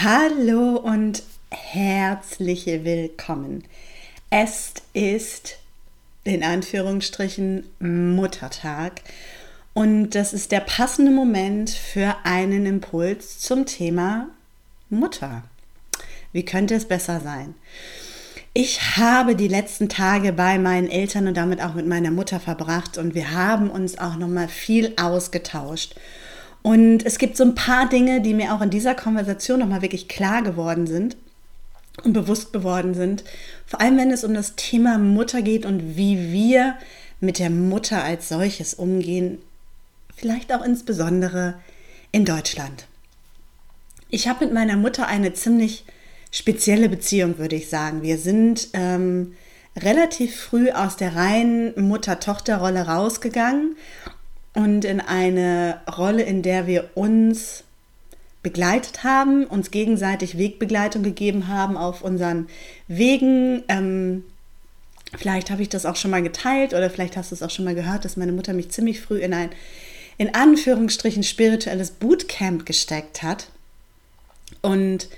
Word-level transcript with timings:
Hallo 0.00 0.76
und 0.76 1.24
herzlich 1.50 2.66
willkommen. 2.66 3.64
Es 4.30 4.74
ist 4.92 5.58
in 6.22 6.44
Anführungsstrichen 6.44 7.64
Muttertag 7.80 9.02
und 9.74 10.10
das 10.10 10.34
ist 10.34 10.52
der 10.52 10.60
passende 10.60 11.10
Moment 11.10 11.70
für 11.70 12.14
einen 12.22 12.64
Impuls 12.64 13.40
zum 13.40 13.66
Thema 13.66 14.28
Mutter. 14.88 15.42
Wie 16.30 16.44
könnte 16.44 16.76
es 16.76 16.86
besser 16.86 17.18
sein? 17.18 17.56
Ich 18.54 18.96
habe 18.96 19.34
die 19.34 19.48
letzten 19.48 19.88
Tage 19.88 20.32
bei 20.32 20.60
meinen 20.60 20.88
Eltern 20.88 21.26
und 21.26 21.36
damit 21.36 21.60
auch 21.60 21.74
mit 21.74 21.88
meiner 21.88 22.12
Mutter 22.12 22.38
verbracht 22.38 22.98
und 22.98 23.16
wir 23.16 23.32
haben 23.32 23.68
uns 23.68 23.98
auch 23.98 24.14
noch 24.14 24.28
mal 24.28 24.46
viel 24.46 24.92
ausgetauscht. 24.96 25.96
Und 26.62 27.06
es 27.06 27.18
gibt 27.18 27.36
so 27.36 27.44
ein 27.44 27.54
paar 27.54 27.88
Dinge, 27.88 28.20
die 28.20 28.34
mir 28.34 28.54
auch 28.54 28.60
in 28.60 28.70
dieser 28.70 28.94
Konversation 28.94 29.60
nochmal 29.60 29.82
wirklich 29.82 30.08
klar 30.08 30.42
geworden 30.42 30.86
sind 30.86 31.16
und 32.04 32.12
bewusst 32.12 32.52
geworden 32.52 32.94
sind. 32.94 33.24
Vor 33.66 33.80
allem, 33.80 33.96
wenn 33.96 34.10
es 34.10 34.24
um 34.24 34.34
das 34.34 34.56
Thema 34.56 34.98
Mutter 34.98 35.42
geht 35.42 35.64
und 35.64 35.96
wie 35.96 36.32
wir 36.32 36.74
mit 37.20 37.38
der 37.38 37.50
Mutter 37.50 38.02
als 38.02 38.28
solches 38.28 38.74
umgehen. 38.74 39.38
Vielleicht 40.14 40.52
auch 40.52 40.64
insbesondere 40.64 41.54
in 42.12 42.24
Deutschland. 42.24 42.86
Ich 44.08 44.28
habe 44.28 44.44
mit 44.44 44.54
meiner 44.54 44.76
Mutter 44.76 45.06
eine 45.06 45.34
ziemlich 45.34 45.84
spezielle 46.30 46.88
Beziehung, 46.88 47.38
würde 47.38 47.56
ich 47.56 47.68
sagen. 47.68 48.02
Wir 48.02 48.18
sind 48.18 48.68
ähm, 48.72 49.34
relativ 49.76 50.40
früh 50.40 50.70
aus 50.70 50.96
der 50.96 51.14
reinen 51.14 51.88
Mutter-Tochter-Rolle 51.88 52.86
rausgegangen 52.86 53.76
und 54.54 54.84
in 54.84 55.00
eine 55.00 55.80
Rolle, 55.96 56.22
in 56.22 56.42
der 56.42 56.66
wir 56.66 56.90
uns 56.94 57.64
begleitet 58.42 59.04
haben, 59.04 59.44
uns 59.44 59.70
gegenseitig 59.70 60.38
Wegbegleitung 60.38 61.02
gegeben 61.02 61.48
haben 61.48 61.76
auf 61.76 62.02
unseren 62.02 62.48
Wegen. 62.86 63.62
Ähm, 63.68 64.24
vielleicht 65.16 65.50
habe 65.50 65.62
ich 65.62 65.68
das 65.68 65.86
auch 65.86 65.96
schon 65.96 66.10
mal 66.10 66.22
geteilt 66.22 66.72
oder 66.72 66.88
vielleicht 66.88 67.16
hast 67.16 67.30
du 67.30 67.34
es 67.34 67.42
auch 67.42 67.50
schon 67.50 67.64
mal 67.64 67.74
gehört, 67.74 68.04
dass 68.04 68.16
meine 68.16 68.32
Mutter 68.32 68.52
mich 68.52 68.70
ziemlich 68.70 69.00
früh 69.00 69.18
in 69.18 69.34
ein, 69.34 69.50
in 70.16 70.34
Anführungsstrichen, 70.34 71.22
spirituelles 71.22 71.90
Bootcamp 71.90 72.64
gesteckt 72.64 73.22
hat. 73.22 73.48
Und 74.62 75.08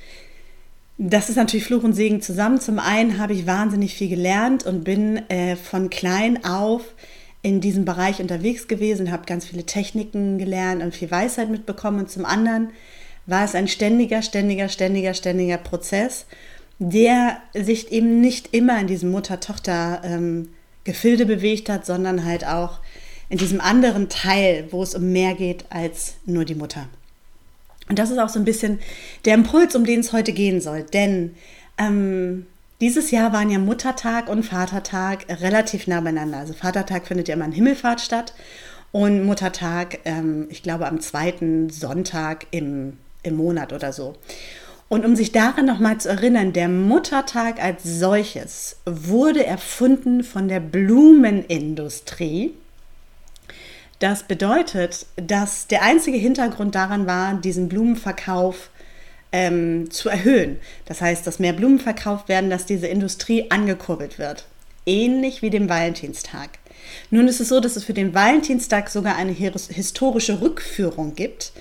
das 0.99 1.31
ist 1.31 1.37
natürlich 1.37 1.65
Fluch 1.65 1.83
und 1.83 1.95
Segen 1.95 2.21
zusammen. 2.21 2.61
Zum 2.61 2.79
einen 2.79 3.19
habe 3.19 3.33
ich 3.33 3.47
wahnsinnig 3.47 3.95
viel 3.95 4.09
gelernt 4.09 4.67
und 4.67 4.85
bin 4.85 5.17
äh, 5.31 5.57
von 5.57 5.89
klein 5.89 6.45
auf 6.45 6.83
in 7.43 7.61
diesem 7.61 7.85
Bereich 7.85 8.21
unterwegs 8.21 8.69
gewesen, 8.69 9.11
habe 9.11 9.27
ganz 9.27 9.47
viele 9.47 9.65
Techniken 9.65 10.39
gelernt 10.39 10.81
und 10.83 10.95
viel 10.95 11.11
Weisheit 11.11 11.51
mitbekommen. 11.51 11.99
Und 12.01 12.11
zum 12.11 12.25
anderen 12.25 12.71
war 13.27 13.45
es 13.45 13.55
ein 13.55 13.69
ständiger, 13.69 14.23
ständiger, 14.23 14.69
ständiger, 14.69 15.15
ständiger 15.15 15.59
Prozess, 15.59 16.27
der 16.79 17.39
sich 17.55 17.93
eben 17.93 18.21
nicht 18.21 18.55
immer 18.55 18.81
in 18.81 18.87
diesem 18.87 19.11
Mutter-Tochter-Gefilde 19.11 21.27
bewegt 21.27 21.69
hat, 21.69 21.87
sondern 21.87 22.25
halt 22.25 22.47
auch 22.47 22.81
in 23.29 23.39
diesem 23.39 23.61
anderen 23.61 24.09
Teil, 24.09 24.69
wo 24.71 24.83
es 24.83 24.95
um 24.95 25.13
mehr 25.13 25.35
geht 25.35 25.65
als 25.71 26.15
nur 26.27 26.45
die 26.45 26.55
Mutter. 26.55 26.89
Und 27.89 27.99
das 27.99 28.11
ist 28.11 28.19
auch 28.19 28.29
so 28.29 28.39
ein 28.39 28.45
bisschen 28.45 28.81
der 29.25 29.35
Impuls, 29.35 29.75
um 29.75 29.85
den 29.85 30.01
es 30.01 30.13
heute 30.13 30.33
gehen 30.33 30.61
soll. 30.61 30.83
Denn 30.83 31.35
ähm, 31.79 32.47
dieses 32.81 33.11
Jahr 33.11 33.33
waren 33.33 33.51
ja 33.51 33.59
Muttertag 33.59 34.29
und 34.29 34.43
Vatertag 34.43 35.27
relativ 35.29 35.87
nah 35.87 36.01
beieinander. 36.01 36.39
Also 36.39 36.55
Vatertag 36.55 37.07
findet 37.07 37.29
ja 37.29 37.35
immer 37.35 37.45
in 37.45 37.53
Himmelfahrt 37.53 38.01
statt 38.01 38.35
und 38.93 39.25
Muttertag, 39.25 40.01
ähm, 40.05 40.47
ich 40.51 40.63
glaube, 40.63 40.87
am 40.87 41.01
zweiten 41.01 41.71
Sonntag 41.71 42.47
im, 42.51 42.97
im 43.23 43.37
Monat 43.37 43.73
oder 43.73 43.93
so. 43.93 44.17
Und 44.89 45.05
um 45.05 45.15
sich 45.15 45.31
daran 45.31 45.67
nochmal 45.67 45.99
zu 45.99 46.09
erinnern, 46.09 46.53
der 46.53 46.69
Muttertag 46.69 47.63
als 47.63 47.85
solches 47.85 48.77
wurde 48.87 49.47
erfunden 49.47 50.25
von 50.25 50.49
der 50.49 50.59
Blumenindustrie. 50.59 52.55
Das 54.01 54.25
bedeutet, 54.25 55.07
dass 55.17 55.69
der 55.69 55.83
einzige 55.83 56.17
Hintergrund 56.17 56.75
daran 56.75 57.07
war, 57.07 57.35
diesen 57.35 57.69
Blumenverkauf 57.69 58.71
ähm, 59.33 59.91
zu 59.91 60.09
erhöhen. 60.09 60.59
Das 60.87 61.01
heißt, 61.01 61.27
dass 61.27 61.39
mehr 61.39 61.53
Blumen 61.53 61.79
verkauft 61.79 62.29
werden, 62.29 62.51
dass 62.51 62.67
diese 62.67 62.87
Industrie 62.87 63.51
angekurbelt 63.51 64.19
wird. 64.19 64.47
Ähnlich 64.87 65.43
wie 65.43 65.51
dem 65.51 65.69
Valentinstag. 65.69 66.59
Nun 67.11 67.29
ist 67.29 67.41
es 67.41 67.49
so, 67.49 67.61
dass 67.61 67.77
es 67.77 67.85
für 67.85 67.93
den 67.93 68.15
Valentinstag 68.15 68.89
sogar 68.89 69.17
eine 69.17 69.33
historische 69.33 70.41
Rückführung 70.41 71.15
gibt. 71.15 71.53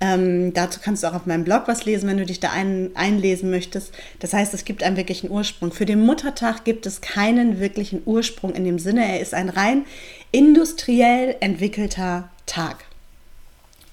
Ähm, 0.00 0.52
dazu 0.52 0.80
kannst 0.82 1.02
du 1.02 1.06
auch 1.06 1.14
auf 1.14 1.26
meinem 1.26 1.44
Blog 1.44 1.62
was 1.66 1.84
lesen, 1.84 2.08
wenn 2.08 2.18
du 2.18 2.26
dich 2.26 2.40
da 2.40 2.50
ein, 2.50 2.90
einlesen 2.94 3.50
möchtest. 3.50 3.92
Das 4.18 4.32
heißt, 4.32 4.52
es 4.52 4.64
gibt 4.64 4.82
einen 4.82 4.96
wirklichen 4.96 5.30
Ursprung. 5.30 5.72
Für 5.72 5.86
den 5.86 6.04
Muttertag 6.04 6.64
gibt 6.64 6.84
es 6.84 7.00
keinen 7.00 7.60
wirklichen 7.60 8.02
Ursprung 8.04 8.54
in 8.54 8.64
dem 8.64 8.78
Sinne, 8.78 9.06
er 9.06 9.20
ist 9.20 9.34
ein 9.34 9.48
rein 9.48 9.86
industriell 10.32 11.36
entwickelter 11.40 12.28
Tag. 12.44 12.84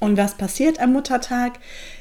Und 0.01 0.17
was 0.17 0.33
passiert 0.33 0.79
am 0.79 0.93
Muttertag? 0.93 1.59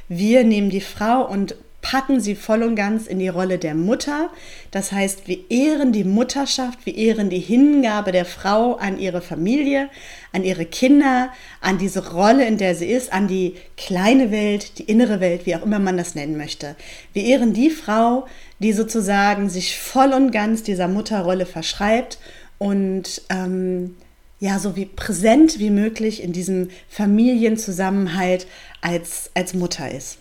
Wir 0.08 0.42
nehmen 0.42 0.70
die 0.70 0.80
Frau 0.80 1.22
und 1.30 1.54
packen 1.82 2.18
sie 2.18 2.34
voll 2.34 2.62
und 2.62 2.74
ganz 2.74 3.06
in 3.06 3.18
die 3.18 3.28
Rolle 3.28 3.58
der 3.58 3.74
Mutter. 3.74 4.30
Das 4.70 4.90
heißt, 4.90 5.28
wir 5.28 5.50
ehren 5.50 5.92
die 5.92 6.04
Mutterschaft, 6.04 6.86
wir 6.86 6.96
ehren 6.96 7.28
die 7.28 7.40
Hingabe 7.40 8.10
der 8.10 8.24
Frau 8.24 8.76
an 8.76 8.98
ihre 8.98 9.20
Familie, 9.20 9.90
an 10.32 10.44
ihre 10.44 10.64
Kinder, 10.64 11.28
an 11.60 11.76
diese 11.76 12.12
Rolle, 12.12 12.46
in 12.46 12.56
der 12.56 12.74
sie 12.74 12.86
ist, 12.86 13.12
an 13.12 13.28
die 13.28 13.56
kleine 13.76 14.30
Welt, 14.30 14.78
die 14.78 14.84
innere 14.84 15.20
Welt, 15.20 15.44
wie 15.44 15.54
auch 15.54 15.62
immer 15.62 15.78
man 15.78 15.98
das 15.98 16.14
nennen 16.14 16.38
möchte. 16.38 16.76
Wir 17.12 17.24
ehren 17.24 17.52
die 17.52 17.68
Frau, 17.68 18.26
die 18.60 18.72
sozusagen 18.72 19.50
sich 19.50 19.78
voll 19.78 20.14
und 20.14 20.30
ganz 20.30 20.62
dieser 20.62 20.88
Mutterrolle 20.88 21.44
verschreibt 21.44 22.18
und 22.56 23.20
ähm, 23.28 23.96
ja, 24.40 24.58
so 24.58 24.74
wie 24.74 24.86
präsent 24.86 25.58
wie 25.58 25.70
möglich 25.70 26.22
in 26.22 26.32
diesem 26.32 26.70
Familienzusammenhalt 26.88 28.46
als, 28.80 29.30
als 29.34 29.54
Mutter 29.54 29.90
ist. 29.90 30.18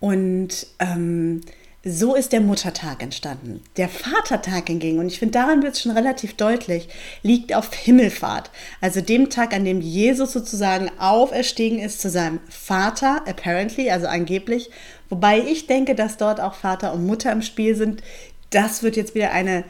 Und 0.00 0.66
ähm, 0.78 1.42
so 1.84 2.14
ist 2.14 2.32
der 2.32 2.40
Muttertag 2.40 3.02
entstanden. 3.02 3.62
Der 3.76 3.88
Vatertag 3.88 4.66
hingegen, 4.66 4.98
und 4.98 5.06
ich 5.06 5.18
finde, 5.18 5.38
daran 5.38 5.62
wird 5.62 5.74
es 5.74 5.82
schon 5.82 5.92
relativ 5.92 6.34
deutlich, 6.34 6.88
liegt 7.22 7.54
auf 7.54 7.72
Himmelfahrt. 7.72 8.50
Also 8.80 9.00
dem 9.00 9.30
Tag, 9.30 9.52
an 9.52 9.64
dem 9.64 9.80
Jesus 9.80 10.32
sozusagen 10.32 10.90
auferstiegen 10.98 11.78
ist 11.78 12.00
zu 12.00 12.10
seinem 12.10 12.40
Vater, 12.48 13.22
apparently, 13.28 13.90
also 13.90 14.08
angeblich. 14.08 14.70
Wobei 15.10 15.40
ich 15.40 15.66
denke, 15.66 15.94
dass 15.94 16.16
dort 16.16 16.40
auch 16.40 16.54
Vater 16.54 16.92
und 16.92 17.06
Mutter 17.06 17.30
im 17.30 17.42
Spiel 17.42 17.76
sind. 17.76 18.02
Das 18.50 18.82
wird 18.82 18.96
jetzt 18.96 19.14
wieder 19.14 19.30
eine 19.30 19.62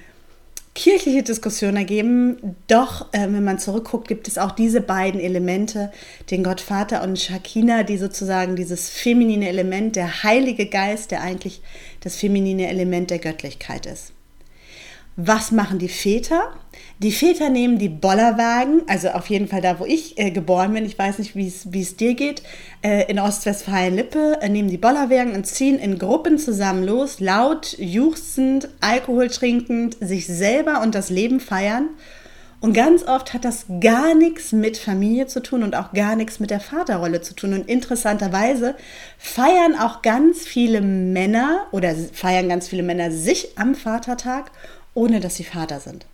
kirchliche 0.76 1.22
Diskussion 1.22 1.74
ergeben. 1.74 2.54
Doch, 2.68 3.12
äh, 3.12 3.22
wenn 3.22 3.42
man 3.42 3.58
zurückguckt, 3.58 4.06
gibt 4.06 4.28
es 4.28 4.38
auch 4.38 4.52
diese 4.52 4.80
beiden 4.80 5.20
Elemente, 5.20 5.90
den 6.30 6.44
Gottvater 6.44 7.02
und 7.02 7.18
Shakina, 7.18 7.82
die 7.82 7.96
sozusagen 7.96 8.54
dieses 8.54 8.90
feminine 8.90 9.48
Element, 9.48 9.96
der 9.96 10.22
Heilige 10.22 10.66
Geist, 10.66 11.10
der 11.10 11.22
eigentlich 11.22 11.62
das 12.00 12.16
feminine 12.16 12.68
Element 12.68 13.10
der 13.10 13.18
Göttlichkeit 13.18 13.86
ist. 13.86 14.12
Was 15.18 15.50
machen 15.50 15.78
die 15.78 15.88
Väter? 15.88 16.52
Die 16.98 17.10
Väter 17.10 17.48
nehmen 17.48 17.78
die 17.78 17.88
Bollerwagen, 17.88 18.82
also 18.86 19.08
auf 19.08 19.30
jeden 19.30 19.48
Fall 19.48 19.62
da, 19.62 19.80
wo 19.80 19.86
ich 19.86 20.18
äh, 20.18 20.30
geboren 20.30 20.74
bin, 20.74 20.84
ich 20.84 20.98
weiß 20.98 21.18
nicht, 21.18 21.34
wie 21.34 21.48
es 21.48 21.96
dir 21.96 22.12
geht, 22.12 22.42
äh, 22.82 23.10
in 23.10 23.18
Ostwestfalen-Lippe, 23.18 24.42
äh, 24.42 24.48
nehmen 24.50 24.68
die 24.68 24.76
Bollerwagen 24.76 25.34
und 25.34 25.46
ziehen 25.46 25.78
in 25.78 25.98
Gruppen 25.98 26.36
zusammen 26.36 26.84
los, 26.84 27.18
laut, 27.18 27.78
juchzend, 27.78 28.68
Alkohol 28.80 29.28
trinkend, 29.28 29.96
sich 30.00 30.26
selber 30.26 30.82
und 30.82 30.94
das 30.94 31.08
Leben 31.08 31.40
feiern. 31.40 31.88
Und 32.60 32.74
ganz 32.74 33.02
oft 33.02 33.32
hat 33.32 33.46
das 33.46 33.66
gar 33.80 34.14
nichts 34.14 34.52
mit 34.52 34.76
Familie 34.76 35.26
zu 35.26 35.40
tun 35.40 35.62
und 35.62 35.76
auch 35.76 35.92
gar 35.92 36.16
nichts 36.16 36.40
mit 36.40 36.50
der 36.50 36.60
Vaterrolle 36.60 37.22
zu 37.22 37.34
tun. 37.34 37.54
Und 37.54 37.68
interessanterweise 37.68 38.74
feiern 39.18 39.78
auch 39.78 40.02
ganz 40.02 40.40
viele 40.40 40.80
Männer 40.80 41.66
oder 41.70 41.94
feiern 42.12 42.48
ganz 42.48 42.68
viele 42.68 42.82
Männer 42.82 43.10
sich 43.10 43.58
am 43.58 43.74
Vatertag 43.74 44.50
ohne 44.96 45.20
dass 45.20 45.36
sie 45.36 45.44
Vater 45.44 45.78
sind. 45.78 46.06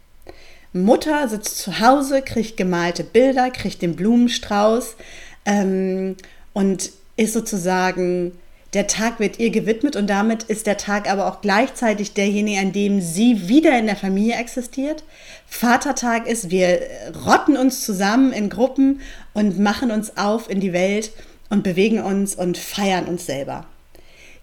Mutter 0.73 1.29
sitzt 1.29 1.59
zu 1.59 1.81
Hause, 1.81 2.23
kriegt 2.23 2.57
gemalte 2.57 3.05
Bilder, 3.05 3.51
kriegt 3.51 3.83
den 3.83 3.95
Blumenstrauß 3.95 4.97
ähm, 5.45 6.17
und 6.53 6.91
ist 7.17 7.35
sozusagen 7.35 8.33
Der 8.75 8.87
Tag 8.87 9.21
wird 9.21 9.39
ihr 9.39 9.51
gewidmet 9.51 9.97
und 9.97 10.09
damit 10.09 10.45
ist 10.45 10.67
der 10.67 10.79
Tag 10.79 11.11
aber 11.11 11.27
auch 11.27 11.43
gleichzeitig 11.43 12.15
derjenige, 12.15 12.59
an 12.59 12.73
dem 12.73 13.03
sie 13.03 13.47
wieder 13.49 13.79
in 13.79 13.85
der 13.85 13.97
Familie 13.97 14.37
existiert. 14.37 15.05
Vatertag 15.47 16.27
ist, 16.27 16.51
wir 16.51 16.81
rotten 17.27 17.59
uns 17.59 17.85
zusammen 17.85 18.33
in 18.33 18.49
Gruppen 18.49 19.03
und 19.35 19.59
machen 19.59 19.91
uns 19.91 20.17
auf 20.17 20.49
in 20.49 20.61
die 20.61 20.73
Welt 20.73 21.13
und 21.51 21.63
bewegen 21.63 22.01
uns 22.01 22.35
und 22.35 22.57
feiern 22.57 23.05
uns 23.05 23.27
selber. 23.27 23.67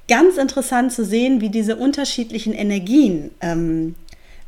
Ganz 0.07 0.37
interessant 0.37 0.93
zu 0.93 1.03
sehen, 1.03 1.41
wie 1.41 1.49
diese 1.49 1.75
unterschiedlichen 1.75 2.53
Energien 2.53 3.31
ähm, 3.41 3.95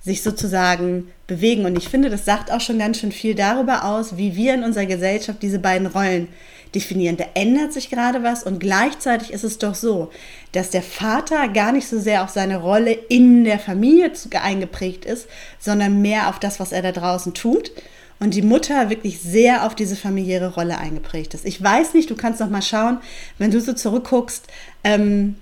sich 0.03 0.23
sozusagen 0.23 1.09
bewegen. 1.27 1.65
Und 1.65 1.77
ich 1.77 1.87
finde, 1.87 2.09
das 2.09 2.25
sagt 2.25 2.51
auch 2.51 2.59
schon 2.59 2.79
ganz 2.79 2.99
schön 2.99 3.11
viel 3.11 3.35
darüber 3.35 3.85
aus, 3.85 4.17
wie 4.17 4.35
wir 4.35 4.55
in 4.55 4.63
unserer 4.63 4.87
Gesellschaft 4.87 5.41
diese 5.41 5.59
beiden 5.59 5.87
Rollen 5.87 6.27
definieren. 6.73 7.17
Da 7.17 7.25
ändert 7.35 7.73
sich 7.73 7.89
gerade 7.89 8.23
was 8.23 8.43
und 8.43 8.59
gleichzeitig 8.59 9.31
ist 9.31 9.43
es 9.43 9.57
doch 9.57 9.75
so, 9.75 10.09
dass 10.53 10.69
der 10.69 10.81
Vater 10.81 11.47
gar 11.49 11.71
nicht 11.71 11.87
so 11.87 11.99
sehr 11.99 12.23
auf 12.23 12.29
seine 12.29 12.57
Rolle 12.57 12.93
in 12.93 13.43
der 13.43 13.59
Familie 13.59 14.11
eingeprägt 14.41 15.05
ist, 15.05 15.27
sondern 15.59 16.01
mehr 16.01 16.29
auf 16.29 16.39
das, 16.39 16.59
was 16.59 16.71
er 16.71 16.81
da 16.81 16.91
draußen 16.91 17.33
tut. 17.33 17.71
Und 18.19 18.35
die 18.35 18.43
Mutter 18.43 18.91
wirklich 18.91 19.19
sehr 19.19 19.65
auf 19.65 19.73
diese 19.73 19.95
familiäre 19.95 20.53
Rolle 20.53 20.77
eingeprägt 20.77 21.33
ist. 21.33 21.43
Ich 21.43 21.61
weiß 21.61 21.95
nicht, 21.95 22.09
du 22.09 22.15
kannst 22.15 22.39
noch 22.39 22.51
mal 22.51 22.61
schauen, 22.61 22.99
wenn 23.39 23.49
du 23.49 23.59
so 23.59 23.73
zurückguckst, 23.73 24.45
ähm, 24.83 25.37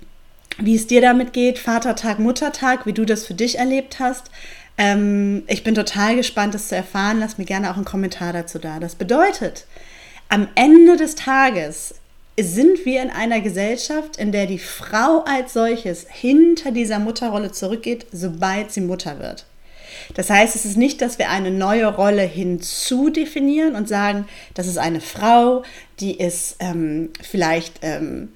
wie 0.60 0.74
es 0.74 0.86
dir 0.86 1.00
damit 1.00 1.32
geht, 1.32 1.58
Vatertag, 1.58 2.18
Muttertag, 2.18 2.86
wie 2.86 2.92
du 2.92 3.04
das 3.04 3.26
für 3.26 3.34
dich 3.34 3.58
erlebt 3.58 3.98
hast. 3.98 4.30
Ähm, 4.78 5.42
ich 5.46 5.64
bin 5.64 5.74
total 5.74 6.16
gespannt, 6.16 6.54
das 6.54 6.68
zu 6.68 6.76
erfahren. 6.76 7.20
Lass 7.20 7.38
mir 7.38 7.44
gerne 7.44 7.70
auch 7.70 7.76
einen 7.76 7.84
Kommentar 7.84 8.32
dazu 8.32 8.58
da. 8.58 8.80
Das 8.80 8.94
bedeutet, 8.94 9.66
am 10.28 10.48
Ende 10.54 10.96
des 10.96 11.16
Tages 11.16 11.94
sind 12.38 12.84
wir 12.84 13.02
in 13.02 13.10
einer 13.10 13.40
Gesellschaft, 13.40 14.16
in 14.16 14.32
der 14.32 14.46
die 14.46 14.58
Frau 14.58 15.24
als 15.26 15.52
solches 15.52 16.06
hinter 16.08 16.70
dieser 16.70 16.98
Mutterrolle 16.98 17.52
zurückgeht, 17.52 18.06
sobald 18.12 18.72
sie 18.72 18.80
Mutter 18.80 19.18
wird. 19.18 19.46
Das 20.14 20.30
heißt, 20.30 20.54
es 20.54 20.64
ist 20.64 20.76
nicht, 20.76 21.02
dass 21.02 21.18
wir 21.18 21.30
eine 21.30 21.50
neue 21.50 21.86
Rolle 21.86 22.22
hinzudefinieren 22.22 23.74
und 23.74 23.88
sagen, 23.88 24.26
das 24.54 24.66
ist 24.66 24.78
eine 24.78 25.00
Frau, 25.00 25.62
die 25.98 26.16
ist 26.16 26.56
ähm, 26.60 27.10
vielleicht 27.20 27.80
ähm, 27.82 28.32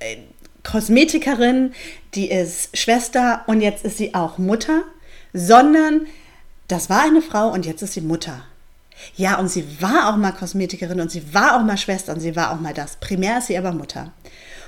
äh, 0.00 0.16
Kosmetikerin, 0.62 1.72
die 2.14 2.30
ist 2.30 2.76
Schwester 2.76 3.42
und 3.46 3.60
jetzt 3.60 3.84
ist 3.84 3.96
sie 3.98 4.14
auch 4.14 4.38
Mutter, 4.38 4.82
sondern 5.32 6.06
das 6.68 6.90
war 6.90 7.02
eine 7.02 7.22
Frau 7.22 7.48
und 7.50 7.66
jetzt 7.66 7.82
ist 7.82 7.94
sie 7.94 8.00
Mutter. 8.00 8.44
Ja, 9.16 9.38
und 9.38 9.48
sie 9.48 9.80
war 9.80 10.08
auch 10.08 10.16
mal 10.16 10.32
Kosmetikerin 10.32 11.00
und 11.00 11.10
sie 11.10 11.34
war 11.34 11.56
auch 11.56 11.62
mal 11.62 11.78
Schwester 11.78 12.12
und 12.12 12.20
sie 12.20 12.36
war 12.36 12.52
auch 12.52 12.60
mal 12.60 12.74
das. 12.74 12.96
Primär 12.96 13.38
ist 13.38 13.46
sie 13.46 13.56
aber 13.56 13.72
Mutter. 13.72 14.12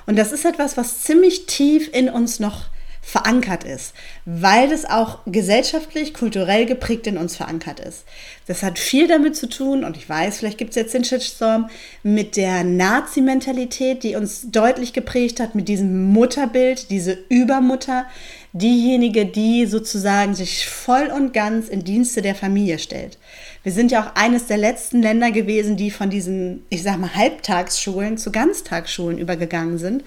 Und 0.06 0.17
das 0.17 0.33
ist 0.33 0.44
etwas, 0.44 0.77
was 0.77 1.03
ziemlich 1.03 1.47
tief 1.47 1.91
in 1.93 2.09
uns 2.09 2.41
noch 2.41 2.67
verankert 3.04 3.64
ist, 3.64 3.94
weil 4.25 4.70
das 4.70 4.84
auch 4.84 5.19
gesellschaftlich, 5.26 6.14
kulturell 6.14 6.66
geprägt 6.66 7.08
in 7.08 7.19
uns 7.19 7.37
verankert 7.37 7.81
ist. 7.81 8.04
Das 8.46 8.62
hat 8.62 8.78
viel 8.78 9.08
damit 9.08 9.37
zu 9.37 9.49
tun, 9.49 9.84
und 9.84 9.96
ich 9.96 10.08
weiß, 10.08 10.38
vielleicht 10.38 10.56
gibt 10.56 10.70
es 10.70 10.76
jetzt 10.76 10.94
den 10.94 11.04
Shitstorm, 11.04 11.69
mit 12.04 12.37
der 12.37 12.62
Nazi-Mentalität, 12.62 14.04
die 14.04 14.14
uns 14.14 14.50
deutlich 14.50 14.93
geprägt 14.93 15.40
hat, 15.40 15.56
mit 15.56 15.69
diesem 15.69 16.12
Mutterbild, 16.12 16.90
diese 16.90 17.19
Übermutter, 17.28 18.06
diejenige, 18.52 19.25
die 19.25 19.66
sozusagen 19.66 20.34
sich 20.34 20.69
voll 20.69 21.06
und 21.06 21.32
ganz 21.32 21.69
in 21.69 21.84
Dienste 21.84 22.20
der 22.20 22.34
Familie 22.34 22.78
stellt. 22.78 23.19
Wir 23.62 23.72
sind 23.72 23.90
ja 23.93 24.02
auch 24.02 24.14
eines 24.14 24.46
der 24.46 24.58
letzten 24.58 25.00
Länder 25.00 25.31
gewesen, 25.31 25.76
die 25.76 25.90
von 25.90 26.10
diesen, 26.10 26.64
ich 26.69 26.82
sag 26.82 26.99
mal, 26.99 27.14
Halbtagsschulen 27.14 28.19
zu 28.19 28.31
Ganztagsschulen 28.31 29.19
übergegangen 29.19 29.78
sind. 29.78 30.04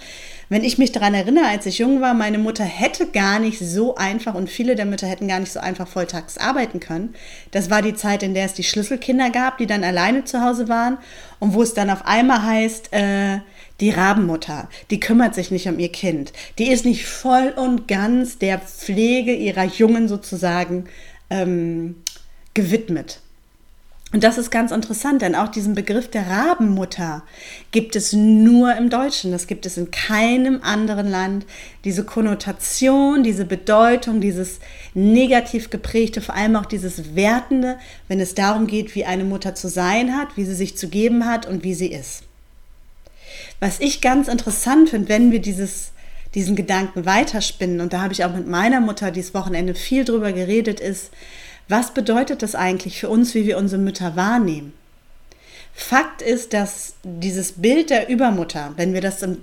Wenn 0.48 0.64
ich 0.64 0.78
mich 0.78 0.92
daran 0.92 1.16
erinnere, 1.16 1.48
als 1.48 1.66
ich 1.66 1.80
jung 1.80 2.02
war, 2.02 2.14
meine 2.14 2.38
Mutter 2.38 2.66
hätte 2.66 3.08
gar 3.08 3.40
nicht 3.40 3.58
so 3.58 3.96
einfach 3.96 4.36
und 4.36 4.50
viele 4.50 4.76
der 4.76 4.86
Mütter 4.86 5.08
hätten 5.08 5.28
gar 5.28 5.40
nicht 5.40 5.52
so 5.52 5.60
einfach 5.60 5.88
volltags 5.88 6.38
arbeiten 6.38 6.80
können. 6.80 7.16
Das 7.50 7.72
war 7.72 7.82
die 7.82 7.96
Zeit, 7.96 8.22
in 8.22 8.36
der 8.36 8.46
es 8.46 8.54
die 8.54 8.64
Schlüsselkinder 8.64 9.32
gab, 9.32 9.58
die 9.58 9.66
dann 9.66 9.84
alleine 9.84 10.26
zu 10.26 10.42
Hause 10.42 10.70
waren 10.70 11.00
und 11.40 11.56
wo 11.56 11.64
es 11.64 11.74
dann 11.74 11.90
auf 11.90 12.06
einmal 12.06 12.44
heißt, 12.44 12.94
äh, 12.94 13.40
die 13.80 13.90
Rabenmutter, 13.90 14.70
die 14.90 15.00
kümmert 15.00 15.36
sich 15.36 15.52
nicht 15.52 15.68
um 15.68 15.80
ihr 15.80 15.92
Kind. 15.92 16.34
Die 16.58 16.72
ist 16.72 16.86
nicht 16.86 17.06
voll 17.06 17.54
und 17.56 17.88
ganz 17.88 18.38
der 18.38 18.60
Pflege 18.60 19.34
ihrer 19.34 19.66
Jungen 19.66 20.08
sozusagen 20.08 20.86
ähm, 21.30 21.96
gewidmet. 22.54 23.22
Und 24.16 24.24
das 24.24 24.38
ist 24.38 24.50
ganz 24.50 24.72
interessant, 24.72 25.22
denn 25.22 25.36
auch 25.36 25.50
diesen 25.50 25.76
Begriff 25.76 26.10
der 26.10 26.26
Rabenmutter 26.28 27.24
gibt 27.72 27.98
es 27.98 28.14
nur 28.14 28.74
im 28.76 28.90
Deutschen. 28.90 29.34
Das 29.34 29.46
gibt 29.46 29.66
es 29.66 29.76
in 29.76 29.92
keinem 29.92 30.62
anderen 30.62 31.10
Land. 31.10 31.46
Diese 31.84 32.06
Konnotation, 32.06 33.24
diese 33.24 33.44
Bedeutung, 33.44 34.22
dieses 34.22 34.60
negativ 34.94 35.70
geprägte, 35.70 36.22
vor 36.22 36.36
allem 36.36 36.56
auch 36.56 36.66
dieses 36.66 37.16
Wertende, 37.16 37.78
wenn 38.08 38.22
es 38.22 38.36
darum 38.36 38.68
geht, 38.68 38.96
wie 38.96 39.04
eine 39.04 39.26
Mutter 39.26 39.54
zu 39.54 39.68
sein 39.68 40.16
hat, 40.16 40.38
wie 40.38 40.46
sie 40.46 40.56
sich 40.56 40.78
zu 40.78 40.88
geben 40.88 41.26
hat 41.26 41.46
und 41.46 41.66
wie 41.66 41.74
sie 41.74 41.92
ist. 41.92 42.25
Was 43.60 43.80
ich 43.80 44.02
ganz 44.02 44.28
interessant 44.28 44.90
finde, 44.90 45.10
wenn 45.10 45.32
wir 45.32 45.40
dieses, 45.40 45.92
diesen 46.34 46.56
Gedanken 46.56 47.06
weiterspinnen, 47.06 47.82
und 47.82 47.94
da 47.94 48.02
habe 48.02 48.14
ich 48.14 48.26
auch 48.26 48.34
mit 48.34 48.48
meiner 48.48 48.82
Mutter 48.82 49.12
dieses 49.12 49.34
Wochenende 49.34 49.76
viel 49.76 50.06
drüber 50.06 50.34
geredet, 50.34 50.80
ist, 50.80 51.12
was 51.68 51.94
bedeutet 51.94 52.44
das 52.44 52.54
eigentlich 52.54 53.00
für 53.00 53.10
uns, 53.10 53.34
wie 53.34 53.48
wir 53.48 53.58
unsere 53.58 53.82
Mütter 53.82 54.16
wahrnehmen? 54.16 54.74
Fakt 55.78 56.22
ist, 56.22 56.54
dass 56.54 56.94
dieses 57.04 57.54
Bild 57.54 57.90
der 57.90 58.08
Übermutter, 58.08 58.72
wenn 58.78 58.94
wir 58.94 59.02
das 59.02 59.22
in 59.22 59.38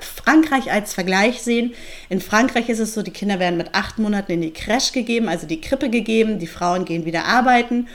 Frankreich 0.00 0.72
als 0.72 0.94
Vergleich 0.94 1.42
sehen, 1.42 1.74
in 2.08 2.22
Frankreich 2.22 2.70
ist 2.70 2.78
es 2.78 2.94
so, 2.94 3.02
die 3.02 3.10
Kinder 3.10 3.38
werden 3.38 3.58
mit 3.58 3.74
acht 3.74 3.98
Monaten 3.98 4.32
in 4.32 4.40
die 4.40 4.54
Creche 4.54 4.92
gegeben, 4.94 5.28
also 5.28 5.46
die 5.46 5.60
Krippe 5.60 5.90
gegeben, 5.90 6.38
die 6.38 6.46
Frauen 6.46 6.86
gehen 6.86 7.04
wieder 7.04 7.26
arbeiten 7.26 7.88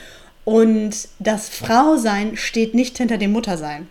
und 0.46 0.92
das 1.18 1.50
Frausein 1.50 2.38
steht 2.38 2.76
nicht 2.76 3.00
hinter 3.00 3.18
dem 3.18 3.32
Muttersein. 3.32 3.88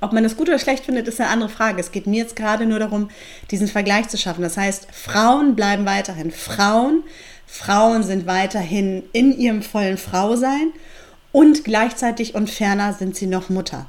Ob 0.00 0.12
man 0.12 0.22
das 0.22 0.36
gut 0.36 0.48
oder 0.48 0.58
schlecht 0.58 0.84
findet, 0.84 1.08
ist 1.08 1.20
eine 1.20 1.30
andere 1.30 1.48
Frage. 1.48 1.80
Es 1.80 1.92
geht 1.92 2.06
mir 2.06 2.18
jetzt 2.18 2.36
gerade 2.36 2.66
nur 2.66 2.78
darum, 2.78 3.10
diesen 3.50 3.68
Vergleich 3.68 4.08
zu 4.08 4.16
schaffen. 4.16 4.42
Das 4.42 4.56
heißt, 4.56 4.88
Frauen 4.92 5.56
bleiben 5.56 5.86
weiterhin 5.86 6.30
Frauen, 6.30 7.02
Frauen 7.46 8.02
sind 8.02 8.26
weiterhin 8.26 9.02
in 9.12 9.36
ihrem 9.36 9.62
vollen 9.62 9.98
Frausein 9.98 10.72
und 11.32 11.64
gleichzeitig 11.64 12.34
und 12.34 12.48
ferner 12.48 12.94
sind 12.94 13.16
sie 13.16 13.26
noch 13.26 13.48
Mutter. 13.48 13.86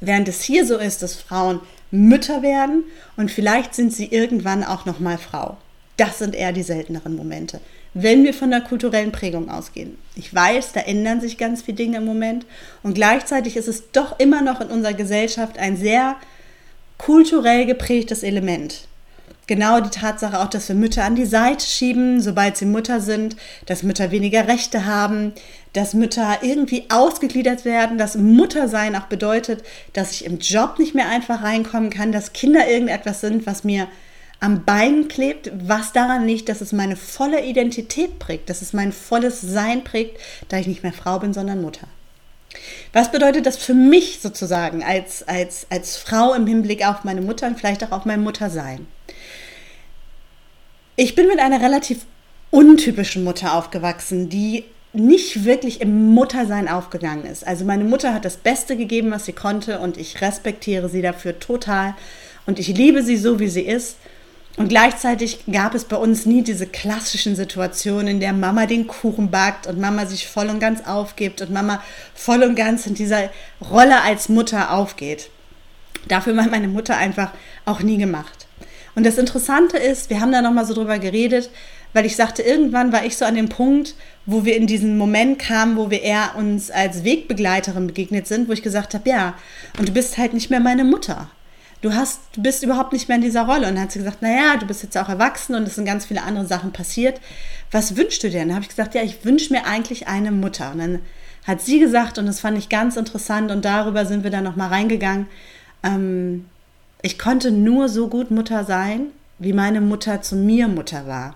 Während 0.00 0.28
es 0.28 0.42
hier 0.42 0.66
so 0.66 0.76
ist, 0.78 1.02
dass 1.02 1.14
Frauen 1.14 1.60
Mütter 1.90 2.42
werden 2.42 2.84
und 3.16 3.30
vielleicht 3.30 3.74
sind 3.74 3.92
sie 3.92 4.06
irgendwann 4.06 4.64
auch 4.64 4.86
noch 4.86 4.98
mal 4.98 5.18
Frau. 5.18 5.56
Das 5.96 6.18
sind 6.18 6.34
eher 6.34 6.52
die 6.52 6.62
selteneren 6.62 7.14
Momente 7.16 7.60
wenn 7.94 8.24
wir 8.24 8.34
von 8.34 8.50
der 8.50 8.60
kulturellen 8.60 9.12
Prägung 9.12 9.48
ausgehen. 9.48 9.96
Ich 10.16 10.34
weiß, 10.34 10.72
da 10.72 10.80
ändern 10.80 11.20
sich 11.20 11.38
ganz 11.38 11.62
viele 11.62 11.76
Dinge 11.76 11.98
im 11.98 12.04
Moment 12.04 12.44
und 12.82 12.94
gleichzeitig 12.94 13.56
ist 13.56 13.68
es 13.68 13.90
doch 13.92 14.18
immer 14.18 14.42
noch 14.42 14.60
in 14.60 14.68
unserer 14.68 14.94
Gesellschaft 14.94 15.58
ein 15.58 15.76
sehr 15.76 16.16
kulturell 16.98 17.66
geprägtes 17.66 18.22
Element. 18.22 18.88
Genau 19.46 19.80
die 19.80 19.90
Tatsache 19.90 20.40
auch, 20.40 20.48
dass 20.48 20.68
wir 20.68 20.74
Mütter 20.74 21.04
an 21.04 21.16
die 21.16 21.26
Seite 21.26 21.66
schieben, 21.66 22.22
sobald 22.22 22.56
sie 22.56 22.64
Mutter 22.64 23.00
sind, 23.00 23.36
dass 23.66 23.82
Mütter 23.82 24.10
weniger 24.10 24.48
Rechte 24.48 24.86
haben, 24.86 25.32
dass 25.74 25.92
Mütter 25.92 26.38
irgendwie 26.40 26.84
ausgegliedert 26.88 27.66
werden, 27.66 27.98
dass 27.98 28.16
Muttersein 28.16 28.96
auch 28.96 29.06
bedeutet, 29.06 29.62
dass 29.92 30.12
ich 30.12 30.24
im 30.24 30.38
Job 30.38 30.78
nicht 30.78 30.94
mehr 30.94 31.08
einfach 31.10 31.42
reinkommen 31.42 31.90
kann, 31.90 32.10
dass 32.10 32.32
Kinder 32.32 32.66
irgendetwas 32.66 33.20
sind, 33.20 33.46
was 33.46 33.64
mir 33.64 33.86
am 34.40 34.64
Bein 34.64 35.08
klebt, 35.08 35.50
was 35.54 35.92
daran 35.92 36.26
liegt, 36.26 36.48
dass 36.48 36.60
es 36.60 36.72
meine 36.72 36.96
volle 36.96 37.44
Identität 37.44 38.18
prägt, 38.18 38.50
dass 38.50 38.62
es 38.62 38.72
mein 38.72 38.92
volles 38.92 39.40
Sein 39.40 39.84
prägt, 39.84 40.18
da 40.48 40.58
ich 40.58 40.66
nicht 40.66 40.82
mehr 40.82 40.92
Frau 40.92 41.18
bin, 41.18 41.32
sondern 41.32 41.62
Mutter. 41.62 41.86
Was 42.92 43.10
bedeutet 43.10 43.46
das 43.46 43.56
für 43.56 43.74
mich 43.74 44.20
sozusagen 44.20 44.84
als, 44.84 45.26
als, 45.26 45.66
als 45.70 45.96
Frau 45.96 46.34
im 46.34 46.46
Hinblick 46.46 46.86
auf 46.86 47.04
meine 47.04 47.20
Mutter 47.20 47.46
und 47.46 47.58
vielleicht 47.58 47.82
auch 47.84 47.90
auf 47.90 48.04
mein 48.04 48.22
Muttersein? 48.22 48.86
Ich 50.96 51.14
bin 51.14 51.26
mit 51.26 51.40
einer 51.40 51.60
relativ 51.60 52.06
untypischen 52.50 53.24
Mutter 53.24 53.54
aufgewachsen, 53.54 54.28
die 54.28 54.64
nicht 54.92 55.44
wirklich 55.44 55.80
im 55.80 56.14
Muttersein 56.14 56.68
aufgegangen 56.68 57.26
ist. 57.26 57.44
Also 57.44 57.64
meine 57.64 57.82
Mutter 57.82 58.14
hat 58.14 58.24
das 58.24 58.36
Beste 58.36 58.76
gegeben, 58.76 59.10
was 59.10 59.24
sie 59.24 59.32
konnte 59.32 59.80
und 59.80 59.96
ich 59.96 60.20
respektiere 60.20 60.88
sie 60.88 61.02
dafür 61.02 61.40
total 61.40 61.94
und 62.46 62.60
ich 62.60 62.68
liebe 62.68 63.02
sie 63.02 63.16
so, 63.16 63.40
wie 63.40 63.48
sie 63.48 63.62
ist. 63.62 63.96
Und 64.56 64.68
gleichzeitig 64.68 65.40
gab 65.50 65.74
es 65.74 65.84
bei 65.84 65.96
uns 65.96 66.26
nie 66.26 66.42
diese 66.42 66.66
klassischen 66.66 67.34
Situationen, 67.34 68.06
in 68.06 68.20
der 68.20 68.32
Mama 68.32 68.66
den 68.66 68.86
Kuchen 68.86 69.30
backt 69.30 69.66
und 69.66 69.80
Mama 69.80 70.06
sich 70.06 70.28
voll 70.28 70.48
und 70.48 70.60
ganz 70.60 70.86
aufgibt 70.86 71.40
und 71.40 71.50
Mama 71.50 71.82
voll 72.14 72.44
und 72.44 72.54
ganz 72.54 72.86
in 72.86 72.94
dieser 72.94 73.30
Rolle 73.60 74.02
als 74.02 74.28
Mutter 74.28 74.72
aufgeht. 74.72 75.30
Dafür 76.06 76.36
war 76.36 76.46
meine 76.46 76.68
Mutter 76.68 76.96
einfach 76.96 77.32
auch 77.64 77.80
nie 77.80 77.96
gemacht. 77.96 78.46
Und 78.94 79.04
das 79.04 79.18
Interessante 79.18 79.76
ist, 79.76 80.08
wir 80.08 80.20
haben 80.20 80.30
da 80.30 80.40
nochmal 80.40 80.66
so 80.66 80.74
drüber 80.74 81.00
geredet, 81.00 81.50
weil 81.92 82.06
ich 82.06 82.14
sagte, 82.14 82.42
irgendwann 82.42 82.92
war 82.92 83.04
ich 83.04 83.16
so 83.16 83.24
an 83.24 83.34
dem 83.34 83.48
Punkt, 83.48 83.94
wo 84.24 84.44
wir 84.44 84.56
in 84.56 84.68
diesen 84.68 84.96
Moment 84.96 85.40
kamen, 85.40 85.76
wo 85.76 85.90
wir 85.90 86.02
eher 86.02 86.34
uns 86.36 86.70
als 86.70 87.02
Wegbegleiterin 87.02 87.88
begegnet 87.88 88.28
sind, 88.28 88.48
wo 88.48 88.52
ich 88.52 88.62
gesagt 88.62 88.94
habe, 88.94 89.08
ja, 89.08 89.34
und 89.78 89.88
du 89.88 89.92
bist 89.92 90.16
halt 90.16 90.32
nicht 90.32 90.50
mehr 90.50 90.60
meine 90.60 90.84
Mutter. 90.84 91.28
Du 91.84 91.94
hast, 91.94 92.20
du 92.32 92.42
bist 92.42 92.62
überhaupt 92.62 92.94
nicht 92.94 93.08
mehr 93.08 93.16
in 93.16 93.22
dieser 93.22 93.42
Rolle. 93.42 93.68
Und 93.68 93.74
dann 93.74 93.82
hat 93.82 93.92
sie 93.92 93.98
gesagt, 93.98 94.22
naja, 94.22 94.56
du 94.56 94.66
bist 94.66 94.82
jetzt 94.82 94.96
auch 94.96 95.08
erwachsen 95.08 95.54
und 95.54 95.68
es 95.68 95.74
sind 95.74 95.84
ganz 95.84 96.06
viele 96.06 96.22
andere 96.22 96.46
Sachen 96.46 96.72
passiert. 96.72 97.20
Was 97.70 97.96
wünschst 97.96 98.22
du 98.22 98.30
dir? 98.30 98.40
Dann 98.40 98.54
habe 98.54 98.62
ich 98.62 98.70
gesagt, 98.70 98.94
ja, 98.94 99.02
ich 99.02 99.24
wünsche 99.24 99.52
mir 99.52 99.66
eigentlich 99.66 100.08
eine 100.08 100.32
Mutter. 100.32 100.72
Und 100.72 100.78
dann 100.78 100.98
hat 101.46 101.60
sie 101.60 101.78
gesagt, 101.78 102.16
und 102.16 102.24
das 102.24 102.40
fand 102.40 102.56
ich 102.56 102.70
ganz 102.70 102.96
interessant, 102.96 103.50
und 103.50 103.66
darüber 103.66 104.06
sind 104.06 104.24
wir 104.24 104.30
dann 104.30 104.44
nochmal 104.44 104.68
reingegangen, 104.68 105.26
ähm, 105.82 106.46
ich 107.02 107.18
konnte 107.18 107.50
nur 107.50 107.90
so 107.90 108.08
gut 108.08 108.30
Mutter 108.30 108.64
sein, 108.64 109.08
wie 109.38 109.52
meine 109.52 109.82
Mutter 109.82 110.22
zu 110.22 110.36
mir 110.36 110.68
Mutter 110.68 111.06
war. 111.06 111.34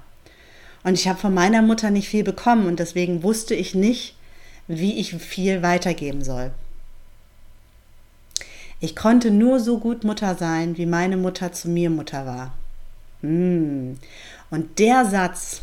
Und 0.82 0.94
ich 0.94 1.08
habe 1.08 1.18
von 1.18 1.34
meiner 1.34 1.60
Mutter 1.60 1.90
nicht 1.90 2.08
viel 2.08 2.24
bekommen 2.24 2.66
und 2.66 2.78
deswegen 2.78 3.22
wusste 3.22 3.54
ich 3.54 3.74
nicht, 3.74 4.16
wie 4.66 4.98
ich 4.98 5.14
viel 5.14 5.62
weitergeben 5.62 6.24
soll. 6.24 6.52
Ich 8.80 8.94
konnte 8.94 9.30
nur 9.30 9.58
so 9.60 9.78
gut 9.78 10.04
Mutter 10.04 10.34
sein, 10.36 10.76
wie 10.76 10.86
meine 10.86 11.16
Mutter 11.16 11.52
zu 11.52 11.68
mir 11.68 11.90
Mutter 11.90 12.26
war. 12.26 12.52
Mm. 13.22 13.94
Und 14.50 14.78
der 14.78 15.04
Satz, 15.04 15.62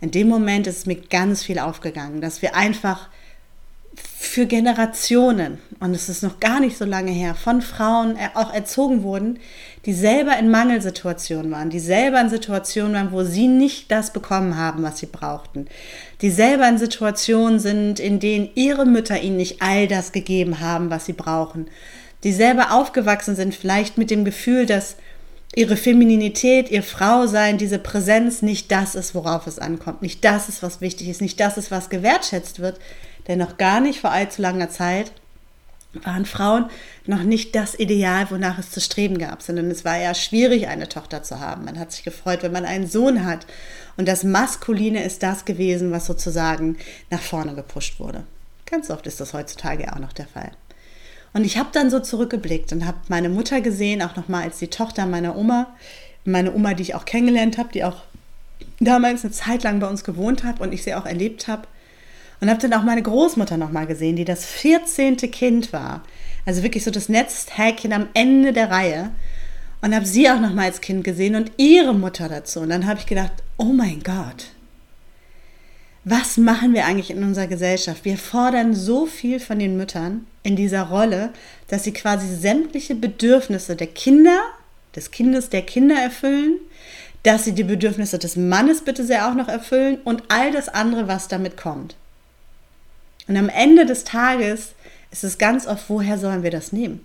in 0.00 0.10
dem 0.10 0.28
Moment 0.28 0.66
ist 0.66 0.86
mir 0.86 0.96
ganz 0.96 1.42
viel 1.42 1.58
aufgegangen, 1.58 2.20
dass 2.20 2.42
wir 2.42 2.54
einfach 2.54 3.08
für 3.94 4.46
Generationen, 4.46 5.58
und 5.78 5.94
es 5.94 6.08
ist 6.08 6.24
noch 6.24 6.40
gar 6.40 6.58
nicht 6.58 6.76
so 6.76 6.84
lange 6.84 7.12
her, 7.12 7.36
von 7.36 7.62
Frauen 7.62 8.18
auch 8.34 8.52
erzogen 8.52 9.04
wurden, 9.04 9.38
die 9.86 9.92
selber 9.92 10.36
in 10.36 10.50
Mangelsituationen 10.50 11.52
waren, 11.52 11.70
die 11.70 11.78
selber 11.78 12.20
in 12.20 12.30
Situationen 12.30 12.94
waren, 12.94 13.12
wo 13.12 13.22
sie 13.22 13.46
nicht 13.46 13.92
das 13.92 14.12
bekommen 14.12 14.56
haben, 14.56 14.82
was 14.82 14.98
sie 14.98 15.06
brauchten, 15.06 15.68
die 16.20 16.30
selber 16.30 16.68
in 16.68 16.78
Situationen 16.78 17.60
sind, 17.60 18.00
in 18.00 18.18
denen 18.18 18.48
ihre 18.56 18.86
Mütter 18.86 19.20
ihnen 19.20 19.36
nicht 19.36 19.62
all 19.62 19.86
das 19.86 20.10
gegeben 20.10 20.58
haben, 20.58 20.90
was 20.90 21.06
sie 21.06 21.12
brauchen, 21.12 21.68
die 22.24 22.32
selber 22.32 22.72
aufgewachsen 22.72 23.36
sind, 23.36 23.54
vielleicht 23.54 23.98
mit 23.98 24.10
dem 24.10 24.24
Gefühl, 24.24 24.66
dass 24.66 24.96
ihre 25.54 25.76
Femininität, 25.76 26.70
ihr 26.70 26.82
Frausein, 26.82 27.58
diese 27.58 27.78
Präsenz 27.78 28.42
nicht 28.42 28.72
das 28.72 28.94
ist, 28.94 29.14
worauf 29.14 29.46
es 29.46 29.58
ankommt, 29.58 30.02
nicht 30.02 30.24
das 30.24 30.48
ist, 30.48 30.62
was 30.62 30.80
wichtig 30.80 31.08
ist, 31.08 31.20
nicht 31.20 31.38
das 31.38 31.56
ist, 31.56 31.70
was 31.70 31.90
gewertschätzt 31.90 32.58
wird, 32.58 32.80
denn 33.28 33.38
noch 33.38 33.56
gar 33.56 33.80
nicht 33.80 34.00
vor 34.00 34.10
allzu 34.10 34.42
langer 34.42 34.70
Zeit 34.70 35.12
waren 36.02 36.24
Frauen 36.24 36.66
noch 37.06 37.22
nicht 37.22 37.54
das 37.54 37.78
Ideal, 37.78 38.28
wonach 38.30 38.58
es 38.58 38.70
zu 38.70 38.80
streben 38.80 39.18
gab, 39.18 39.42
sondern 39.42 39.70
es 39.70 39.84
war 39.84 39.96
ja 39.96 40.12
schwierig, 40.14 40.66
eine 40.66 40.88
Tochter 40.88 41.22
zu 41.22 41.38
haben. 41.38 41.64
Man 41.64 41.78
hat 41.78 41.92
sich 41.92 42.02
gefreut, 42.02 42.42
wenn 42.42 42.50
man 42.50 42.64
einen 42.64 42.88
Sohn 42.88 43.24
hat. 43.24 43.46
Und 43.96 44.08
das 44.08 44.24
Maskuline 44.24 45.04
ist 45.04 45.22
das 45.22 45.44
gewesen, 45.44 45.92
was 45.92 46.06
sozusagen 46.06 46.78
nach 47.10 47.22
vorne 47.22 47.54
gepusht 47.54 48.00
wurde. 48.00 48.24
Ganz 48.66 48.90
oft 48.90 49.06
ist 49.06 49.20
das 49.20 49.34
heutzutage 49.34 49.92
auch 49.92 50.00
noch 50.00 50.12
der 50.12 50.26
Fall. 50.26 50.50
Und 51.34 51.44
ich 51.44 51.58
habe 51.58 51.68
dann 51.72 51.90
so 51.90 51.98
zurückgeblickt 51.98 52.72
und 52.72 52.86
habe 52.86 52.98
meine 53.08 53.28
Mutter 53.28 53.60
gesehen, 53.60 54.02
auch 54.02 54.14
nochmal 54.16 54.44
als 54.44 54.58
die 54.58 54.68
Tochter 54.68 55.04
meiner 55.04 55.36
Oma, 55.36 55.66
meine 56.24 56.54
Oma, 56.54 56.74
die 56.74 56.84
ich 56.84 56.94
auch 56.94 57.04
kennengelernt 57.04 57.58
habe, 57.58 57.70
die 57.74 57.84
auch 57.84 58.04
damals 58.78 59.24
eine 59.24 59.32
Zeit 59.32 59.64
lang 59.64 59.80
bei 59.80 59.88
uns 59.88 60.04
gewohnt 60.04 60.44
hat 60.44 60.60
und 60.60 60.72
ich 60.72 60.84
sie 60.84 60.94
auch 60.94 61.06
erlebt 61.06 61.48
habe. 61.48 61.66
Und 62.40 62.48
habe 62.48 62.60
dann 62.60 62.72
auch 62.72 62.84
meine 62.84 63.02
Großmutter 63.02 63.56
nochmal 63.56 63.86
gesehen, 63.86 64.16
die 64.16 64.24
das 64.24 64.44
14. 64.44 65.16
Kind 65.16 65.72
war. 65.72 66.04
Also 66.46 66.62
wirklich 66.62 66.84
so 66.84 66.90
das 66.90 67.08
Netzhäkchen 67.08 67.92
am 67.92 68.08
Ende 68.14 68.52
der 68.52 68.70
Reihe. 68.70 69.10
Und 69.82 69.94
habe 69.94 70.06
sie 70.06 70.30
auch 70.30 70.40
nochmal 70.40 70.66
als 70.66 70.80
Kind 70.80 71.02
gesehen 71.02 71.34
und 71.34 71.50
ihre 71.56 71.94
Mutter 71.94 72.28
dazu. 72.28 72.60
Und 72.60 72.70
dann 72.70 72.86
habe 72.86 73.00
ich 73.00 73.06
gedacht, 73.06 73.32
oh 73.56 73.72
mein 73.72 74.02
Gott, 74.04 74.52
was 76.04 76.36
machen 76.36 76.74
wir 76.74 76.84
eigentlich 76.84 77.10
in 77.10 77.24
unserer 77.24 77.48
Gesellschaft? 77.48 78.04
Wir 78.04 78.18
fordern 78.18 78.74
so 78.74 79.06
viel 79.06 79.40
von 79.40 79.58
den 79.58 79.76
Müttern 79.76 80.26
in 80.44 80.54
dieser 80.54 80.82
Rolle, 80.82 81.30
dass 81.68 81.82
sie 81.82 81.92
quasi 81.92 82.32
sämtliche 82.32 82.94
Bedürfnisse 82.94 83.74
der 83.74 83.88
Kinder, 83.88 84.38
des 84.94 85.10
Kindes, 85.10 85.48
der 85.48 85.62
Kinder 85.62 85.96
erfüllen, 85.96 86.60
dass 87.24 87.44
sie 87.44 87.52
die 87.52 87.64
Bedürfnisse 87.64 88.18
des 88.18 88.36
Mannes 88.36 88.82
bitte 88.82 89.04
sehr 89.04 89.28
auch 89.28 89.34
noch 89.34 89.48
erfüllen 89.48 89.98
und 90.04 90.22
all 90.28 90.52
das 90.52 90.68
andere, 90.68 91.08
was 91.08 91.26
damit 91.26 91.56
kommt. 91.56 91.96
Und 93.26 93.36
am 93.36 93.48
Ende 93.48 93.86
des 93.86 94.04
Tages 94.04 94.74
ist 95.10 95.24
es 95.24 95.38
ganz 95.38 95.66
oft, 95.66 95.88
woher 95.88 96.18
sollen 96.18 96.42
wir 96.42 96.50
das 96.50 96.72
nehmen? 96.72 97.00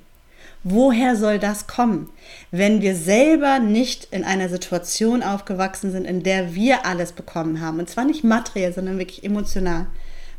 Woher 0.63 1.15
soll 1.15 1.39
das 1.39 1.67
kommen, 1.67 2.09
wenn 2.51 2.81
wir 2.81 2.93
selber 2.93 3.59
nicht 3.59 4.09
in 4.11 4.25
einer 4.25 4.49
Situation 4.49 5.23
aufgewachsen 5.23 5.93
sind, 5.93 6.03
in 6.03 6.21
der 6.21 6.53
wir 6.53 6.85
alles 6.85 7.13
bekommen 7.13 7.61
haben? 7.61 7.79
Und 7.79 7.89
zwar 7.89 8.03
nicht 8.03 8.25
materiell, 8.25 8.73
sondern 8.73 8.97
wirklich 8.97 9.23
emotional, 9.23 9.85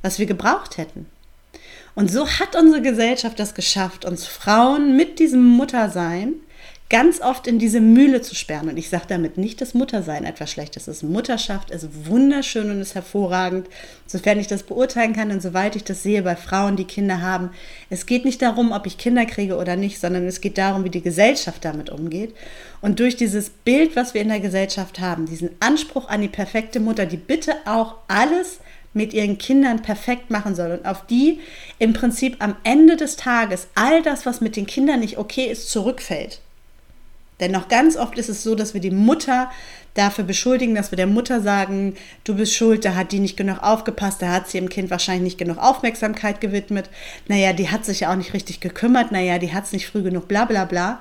was 0.02 0.19
wir 0.19 0.26
gebraucht 0.26 0.76
hätten. 0.76 1.07
Und 1.95 2.11
so 2.11 2.29
hat 2.29 2.57
unsere 2.57 2.83
Gesellschaft 2.83 3.39
das 3.39 3.55
geschafft, 3.55 4.05
uns 4.05 4.27
Frauen 4.27 4.97
mit 4.97 5.19
diesem 5.19 5.45
Muttersein 5.45 6.35
ganz 6.91 7.21
oft 7.21 7.47
in 7.47 7.61
diese 7.61 7.81
Mühle 7.81 8.21
zu 8.21 8.35
sperren. 8.35 8.69
Und 8.69 8.77
ich 8.77 8.91
sage 8.91 9.05
damit 9.09 9.39
nicht, 9.39 9.61
dass 9.61 9.75
Muttersein 9.75 10.25
etwas 10.25 10.51
Schlechtes 10.51 10.89
ist. 10.89 11.05
Mutterschaft 11.05 11.71
ist 11.71 11.89
wunderschön 12.07 12.69
und 12.69 12.81
ist 12.81 12.97
hervorragend, 12.97 13.69
sofern 14.07 14.41
ich 14.41 14.49
das 14.49 14.65
beurteilen 14.65 15.15
kann 15.15 15.31
und 15.31 15.41
soweit 15.41 15.77
ich 15.77 15.85
das 15.85 16.03
sehe 16.03 16.23
bei 16.23 16.35
Frauen, 16.35 16.75
die 16.75 16.85
Kinder 16.85 17.23
haben. 17.23 17.51
Es 17.91 18.07
geht 18.07 18.25
nicht 18.25 18.43
darum, 18.43 18.73
ob 18.73 18.87
ich 18.87 18.99
Kinder 18.99 19.25
kriege 19.25 19.57
oder 19.57 19.77
nicht, 19.77 20.01
sondern 20.01 20.27
es 20.27 20.41
geht 20.41 20.59
darum, 20.59 20.83
wie 20.83 20.91
die 20.91 21.01
Gesellschaft 21.01 21.65
damit 21.65 21.91
umgeht. 21.91 22.35
Und 22.81 22.99
durch 22.99 23.15
dieses 23.15 23.51
Bild, 23.51 23.95
was 23.95 24.13
wir 24.13 24.21
in 24.21 24.29
der 24.29 24.41
Gesellschaft 24.41 24.99
haben, 24.99 25.27
diesen 25.27 25.51
Anspruch 25.61 26.09
an 26.09 26.21
die 26.21 26.29
perfekte 26.29 26.81
Mutter, 26.81 27.07
die 27.07 27.17
bitte 27.17 27.55
auch 27.67 27.95
alles 28.09 28.59
mit 28.93 29.13
ihren 29.13 29.39
Kindern 29.39 29.83
perfekt 29.83 30.31
machen 30.31 30.55
soll 30.55 30.73
und 30.73 30.87
auf 30.87 31.07
die 31.07 31.41
im 31.79 31.93
Prinzip 31.93 32.37
am 32.41 32.57
Ende 32.65 32.97
des 32.97 33.17
Tages 33.17 33.69
all 33.75 34.03
das, 34.03 34.27
was 34.27 34.41
mit 34.41 34.57
den 34.57 34.67
Kindern 34.67 35.01
nicht 35.01 35.19
okay 35.19 35.45
ist, 35.45 35.71
zurückfällt. 35.71 36.41
Denn 37.41 37.53
noch 37.53 37.69
ganz 37.69 37.97
oft 37.97 38.19
ist 38.19 38.29
es 38.29 38.43
so, 38.43 38.55
dass 38.55 38.75
wir 38.75 38.81
die 38.81 38.91
Mutter 38.91 39.51
dafür 39.95 40.25
beschuldigen, 40.25 40.75
dass 40.75 40.93
wir 40.93 40.97
der 40.97 41.07
Mutter 41.07 41.41
sagen, 41.41 41.97
du 42.25 42.35
bist 42.35 42.55
schuld, 42.55 42.85
da 42.85 42.95
hat 42.95 43.13
die 43.13 43.19
nicht 43.19 43.37
genug 43.37 43.63
aufgepasst, 43.63 44.23
da 44.23 44.29
hat 44.29 44.49
sie 44.49 44.59
ihrem 44.59 44.69
Kind 44.69 44.91
wahrscheinlich 44.91 45.25
nicht 45.25 45.39
genug 45.39 45.59
Aufmerksamkeit 45.59 46.41
gewidmet, 46.41 46.91
naja, 47.29 47.53
die 47.53 47.71
hat 47.71 47.85
sich 47.85 48.01
ja 48.01 48.13
auch 48.13 48.17
nicht 48.17 48.35
richtig 48.35 48.61
gekümmert, 48.61 49.11
naja, 49.11 49.39
die 49.39 49.53
hat 49.53 49.65
es 49.65 49.73
nicht 49.73 49.87
früh 49.87 50.03
genug, 50.03 50.29
bla 50.29 50.45
bla 50.45 50.65
bla. 50.65 51.01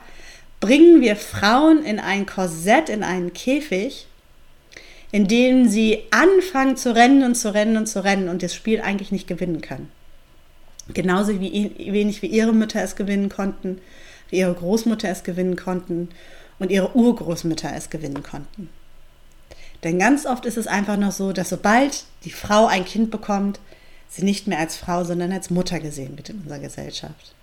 Bringen 0.59 1.01
wir 1.01 1.15
Frauen 1.15 1.83
in 1.83 1.99
ein 1.99 2.25
Korsett, 2.25 2.89
in 2.89 3.03
einen 3.03 3.33
Käfig, 3.33 4.07
in 5.11 5.27
dem 5.27 5.67
sie 5.67 6.03
anfangen 6.11 6.77
zu 6.77 6.93
rennen 6.93 7.23
und 7.23 7.35
zu 7.35 7.53
rennen 7.53 7.77
und 7.77 7.87
zu 7.87 8.03
rennen 8.03 8.29
und 8.29 8.43
das 8.43 8.53
Spiel 8.53 8.81
eigentlich 8.81 9.11
nicht 9.11 9.27
gewinnen 9.27 9.61
können. 9.61 9.91
Genauso 10.93 11.39
wie 11.39 11.71
wenig 11.77 12.21
wie 12.21 12.27
ihre 12.27 12.53
Mütter 12.53 12.81
es 12.81 12.95
gewinnen 12.95 13.29
konnten 13.29 13.79
wie 14.29 14.37
ihre 14.37 14.53
Großmutter 14.53 15.09
es 15.09 15.23
gewinnen 15.23 15.55
konnten 15.55 16.09
und 16.59 16.71
ihre 16.71 16.95
Urgroßmütter 16.95 17.71
es 17.75 17.89
gewinnen 17.89 18.23
konnten. 18.23 18.69
Denn 19.83 19.99
ganz 19.99 20.25
oft 20.25 20.45
ist 20.45 20.57
es 20.57 20.67
einfach 20.67 20.97
noch 20.97 21.11
so, 21.11 21.31
dass 21.31 21.49
sobald 21.49 22.03
die 22.25 22.31
Frau 22.31 22.67
ein 22.67 22.85
Kind 22.85 23.11
bekommt, 23.11 23.59
sie 24.09 24.25
nicht 24.25 24.47
mehr 24.47 24.59
als 24.59 24.75
Frau, 24.75 25.03
sondern 25.03 25.31
als 25.31 25.49
Mutter 25.49 25.79
gesehen 25.79 26.17
wird 26.17 26.29
in 26.29 26.39
unserer 26.39 26.59
Gesellschaft. 26.59 27.33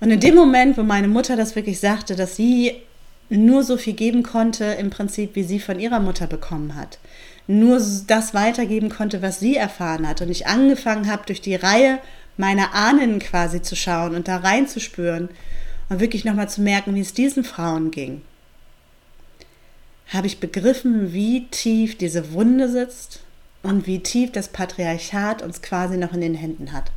Und 0.00 0.10
in 0.10 0.20
dem 0.20 0.34
Moment, 0.34 0.76
wo 0.76 0.82
meine 0.82 1.08
Mutter 1.08 1.36
das 1.36 1.56
wirklich 1.56 1.80
sagte, 1.80 2.16
dass 2.16 2.36
sie 2.36 2.82
nur 3.28 3.62
so 3.62 3.76
viel 3.76 3.94
geben 3.94 4.22
konnte, 4.22 4.64
im 4.64 4.90
Prinzip, 4.90 5.34
wie 5.34 5.44
sie 5.44 5.60
von 5.60 5.80
ihrer 5.80 6.00
Mutter 6.00 6.26
bekommen 6.26 6.74
hat, 6.74 6.98
nur 7.46 7.80
das 8.06 8.34
weitergeben 8.34 8.88
konnte, 8.88 9.22
was 9.22 9.40
sie 9.40 9.56
erfahren 9.56 10.08
hat, 10.08 10.22
und 10.22 10.30
ich 10.30 10.46
angefangen 10.46 11.10
habe, 11.10 11.24
durch 11.26 11.40
die 11.40 11.54
Reihe 11.54 11.98
meiner 12.36 12.74
Ahnen 12.74 13.18
quasi 13.18 13.62
zu 13.62 13.76
schauen 13.76 14.14
und 14.14 14.28
da 14.28 14.38
reinzuspüren 14.38 15.28
und 15.88 16.00
wirklich 16.00 16.24
nochmal 16.24 16.48
zu 16.48 16.62
merken, 16.62 16.94
wie 16.94 17.00
es 17.00 17.14
diesen 17.14 17.44
Frauen 17.44 17.90
ging, 17.90 18.22
habe 20.08 20.26
ich 20.26 20.40
begriffen, 20.40 21.12
wie 21.12 21.46
tief 21.48 21.96
diese 21.96 22.32
Wunde 22.32 22.68
sitzt 22.68 23.20
und 23.62 23.86
wie 23.86 24.00
tief 24.00 24.32
das 24.32 24.48
Patriarchat 24.48 25.42
uns 25.42 25.62
quasi 25.62 25.96
noch 25.96 26.12
in 26.12 26.20
den 26.20 26.34
Händen 26.34 26.72
hat. 26.72 26.90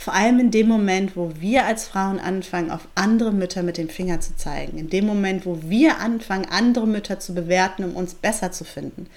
Vor 0.00 0.14
allem 0.14 0.38
in 0.38 0.52
dem 0.52 0.68
Moment, 0.68 1.16
wo 1.16 1.32
wir 1.40 1.64
als 1.64 1.88
Frauen 1.88 2.20
anfangen, 2.20 2.70
auf 2.70 2.86
andere 2.94 3.32
Mütter 3.32 3.64
mit 3.64 3.78
dem 3.78 3.88
Finger 3.88 4.20
zu 4.20 4.36
zeigen. 4.36 4.78
In 4.78 4.88
dem 4.88 5.04
Moment, 5.06 5.44
wo 5.44 5.58
wir 5.64 5.98
anfangen, 5.98 6.46
andere 6.48 6.86
Mütter 6.86 7.18
zu 7.18 7.34
bewerten, 7.34 7.82
um 7.82 7.96
uns 7.96 8.14
besser 8.14 8.52
zu 8.52 8.64
finden. 8.64 9.08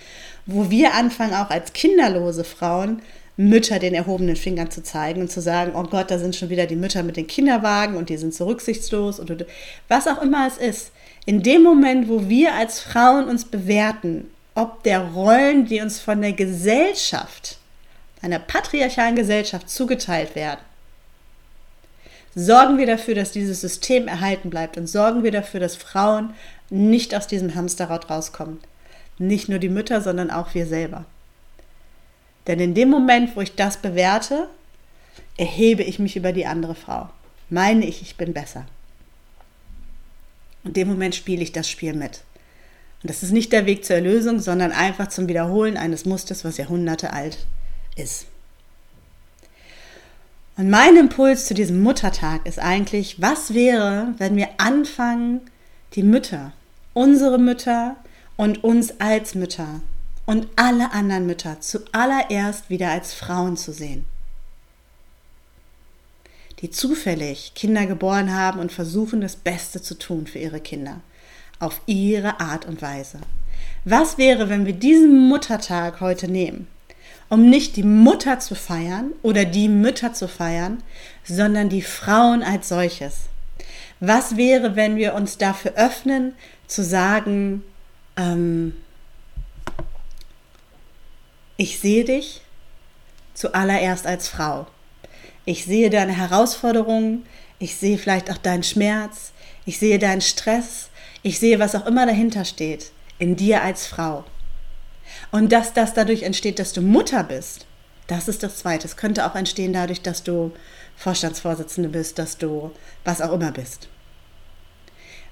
Wo 0.47 0.71
wir 0.71 0.95
anfangen, 0.95 1.35
auch 1.35 1.51
als 1.51 1.73
kinderlose 1.73 2.43
Frauen 2.43 3.03
Mütter 3.37 3.77
den 3.77 3.93
erhobenen 3.93 4.35
Finger 4.35 4.71
zu 4.71 4.81
zeigen 4.81 5.21
und 5.21 5.31
zu 5.31 5.39
sagen, 5.39 5.73
oh 5.75 5.83
Gott, 5.83 6.09
da 6.09 6.17
sind 6.17 6.35
schon 6.35 6.49
wieder 6.49 6.65
die 6.65 6.75
Mütter 6.75 7.03
mit 7.03 7.15
den 7.15 7.27
Kinderwagen 7.27 7.95
und 7.95 8.09
die 8.09 8.17
sind 8.17 8.33
so 8.33 8.45
rücksichtslos 8.45 9.19
oder 9.19 9.35
was 9.87 10.07
auch 10.07 10.19
immer 10.19 10.47
es 10.47 10.57
ist. 10.57 10.91
In 11.27 11.43
dem 11.43 11.61
Moment, 11.61 12.09
wo 12.09 12.27
wir 12.27 12.55
als 12.55 12.79
Frauen 12.79 13.25
uns 13.25 13.45
bewerten, 13.45 14.31
ob 14.55 14.81
der 14.81 15.01
Rollen, 15.01 15.67
die 15.67 15.79
uns 15.79 15.99
von 15.99 16.21
der 16.21 16.33
Gesellschaft, 16.33 17.59
einer 18.23 18.39
patriarchalen 18.39 19.15
Gesellschaft 19.15 19.69
zugeteilt 19.69 20.35
werden, 20.35 20.70
sorgen 22.35 22.77
wir 22.77 22.85
dafür, 22.85 23.15
dass 23.15 23.31
dieses 23.31 23.61
System 23.61 24.07
erhalten 24.07 24.49
bleibt 24.49 24.77
und 24.77 24.87
sorgen 24.87 25.23
wir 25.23 25.31
dafür, 25.31 25.59
dass 25.59 25.75
Frauen 25.75 26.33
nicht 26.69 27.13
aus 27.15 27.27
diesem 27.27 27.55
Hamsterrad 27.55 28.09
rauskommen. 28.09 28.59
Nicht 29.17 29.49
nur 29.49 29.59
die 29.59 29.69
Mütter, 29.69 30.01
sondern 30.01 30.31
auch 30.31 30.53
wir 30.53 30.65
selber. 30.65 31.05
Denn 32.47 32.59
in 32.59 32.73
dem 32.73 32.89
Moment, 32.89 33.35
wo 33.35 33.41
ich 33.41 33.55
das 33.55 33.77
bewerte, 33.77 34.47
erhebe 35.37 35.83
ich 35.83 35.99
mich 35.99 36.15
über 36.15 36.31
die 36.31 36.45
andere 36.45 36.75
Frau. 36.75 37.09
Meine 37.49 37.85
ich, 37.85 38.01
ich 38.01 38.15
bin 38.15 38.33
besser. 38.33 38.65
In 40.63 40.73
dem 40.73 40.87
Moment 40.87 41.15
spiele 41.15 41.43
ich 41.43 41.51
das 41.51 41.69
Spiel 41.69 41.93
mit. 41.93 42.21
Und 43.03 43.09
das 43.09 43.23
ist 43.23 43.31
nicht 43.31 43.51
der 43.51 43.65
Weg 43.65 43.83
zur 43.83 43.95
Erlösung, 43.95 44.39
sondern 44.39 44.71
einfach 44.71 45.07
zum 45.09 45.27
Wiederholen 45.27 45.75
eines 45.75 46.05
Musters, 46.05 46.45
was 46.45 46.57
Jahrhunderte 46.57 47.13
alt 47.13 47.45
ist. 47.95 48.27
Und 50.57 50.69
mein 50.69 50.97
Impuls 50.97 51.45
zu 51.45 51.53
diesem 51.53 51.81
Muttertag 51.81 52.45
ist 52.45 52.59
eigentlich, 52.59 53.21
was 53.21 53.53
wäre, 53.53 54.13
wenn 54.17 54.35
wir 54.35 54.49
anfangen, 54.57 55.41
die 55.93 56.03
Mütter, 56.03 56.53
unsere 56.93 57.39
Mütter 57.39 57.95
und 58.35 58.63
uns 58.63 58.99
als 58.99 59.33
Mütter 59.33 59.81
und 60.25 60.47
alle 60.55 60.91
anderen 60.91 61.25
Mütter 61.25 61.59
zuallererst 61.61 62.69
wieder 62.69 62.89
als 62.89 63.13
Frauen 63.13 63.57
zu 63.57 63.71
sehen, 63.71 64.05
die 66.59 66.69
zufällig 66.69 67.53
Kinder 67.55 67.85
geboren 67.85 68.33
haben 68.33 68.59
und 68.59 68.71
versuchen, 68.71 69.21
das 69.21 69.35
Beste 69.35 69.81
zu 69.81 69.97
tun 69.97 70.27
für 70.27 70.39
ihre 70.39 70.59
Kinder, 70.59 71.01
auf 71.59 71.81
ihre 71.85 72.39
Art 72.39 72.65
und 72.65 72.81
Weise. 72.81 73.19
Was 73.85 74.17
wäre, 74.17 74.49
wenn 74.49 74.65
wir 74.65 74.73
diesen 74.73 75.27
Muttertag 75.27 76.01
heute 76.01 76.27
nehmen 76.27 76.67
um 77.31 77.49
nicht 77.49 77.77
die 77.77 77.83
Mutter 77.83 78.39
zu 78.39 78.55
feiern 78.55 79.13
oder 79.23 79.45
die 79.45 79.69
Mütter 79.69 80.11
zu 80.11 80.27
feiern, 80.27 80.83
sondern 81.23 81.69
die 81.69 81.81
Frauen 81.81 82.43
als 82.43 82.67
solches. 82.67 83.29
Was 84.01 84.35
wäre, 84.35 84.75
wenn 84.75 84.97
wir 84.97 85.13
uns 85.13 85.37
dafür 85.37 85.75
öffnen, 85.75 86.33
zu 86.67 86.83
sagen, 86.83 87.63
ähm, 88.17 88.73
ich 91.55 91.79
sehe 91.79 92.03
dich 92.03 92.41
zuallererst 93.33 94.05
als 94.07 94.27
Frau. 94.27 94.67
Ich 95.45 95.63
sehe 95.63 95.89
deine 95.89 96.11
Herausforderungen, 96.11 97.25
ich 97.59 97.77
sehe 97.77 97.97
vielleicht 97.97 98.29
auch 98.29 98.39
deinen 98.39 98.63
Schmerz, 98.63 99.31
ich 99.65 99.79
sehe 99.79 99.99
deinen 99.99 100.21
Stress, 100.21 100.89
ich 101.23 101.39
sehe, 101.39 101.59
was 101.59 101.75
auch 101.75 101.85
immer 101.85 102.05
dahinter 102.05 102.43
steht, 102.43 102.91
in 103.19 103.37
dir 103.37 103.61
als 103.61 103.87
Frau. 103.87 104.25
Und 105.31 105.51
dass 105.51 105.73
das 105.73 105.93
dadurch 105.93 106.23
entsteht, 106.23 106.59
dass 106.59 106.73
du 106.73 106.81
Mutter 106.81 107.23
bist, 107.23 107.65
das 108.07 108.27
ist 108.27 108.43
das 108.43 108.57
Zweite. 108.57 108.87
Es 108.87 108.97
könnte 108.97 109.25
auch 109.25 109.35
entstehen 109.35 109.73
dadurch, 109.73 110.01
dass 110.01 110.23
du 110.23 110.51
Vorstandsvorsitzende 110.97 111.89
bist, 111.89 112.19
dass 112.19 112.37
du 112.37 112.71
was 113.05 113.21
auch 113.21 113.33
immer 113.33 113.51
bist. 113.51 113.87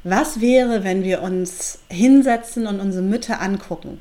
Was 0.04 0.40
wäre, 0.40 0.84
wenn 0.84 1.04
wir 1.04 1.22
uns 1.22 1.80
hinsetzen 1.90 2.68
und 2.68 2.80
unsere 2.80 3.04
Mütter 3.04 3.42
angucken? 3.42 4.00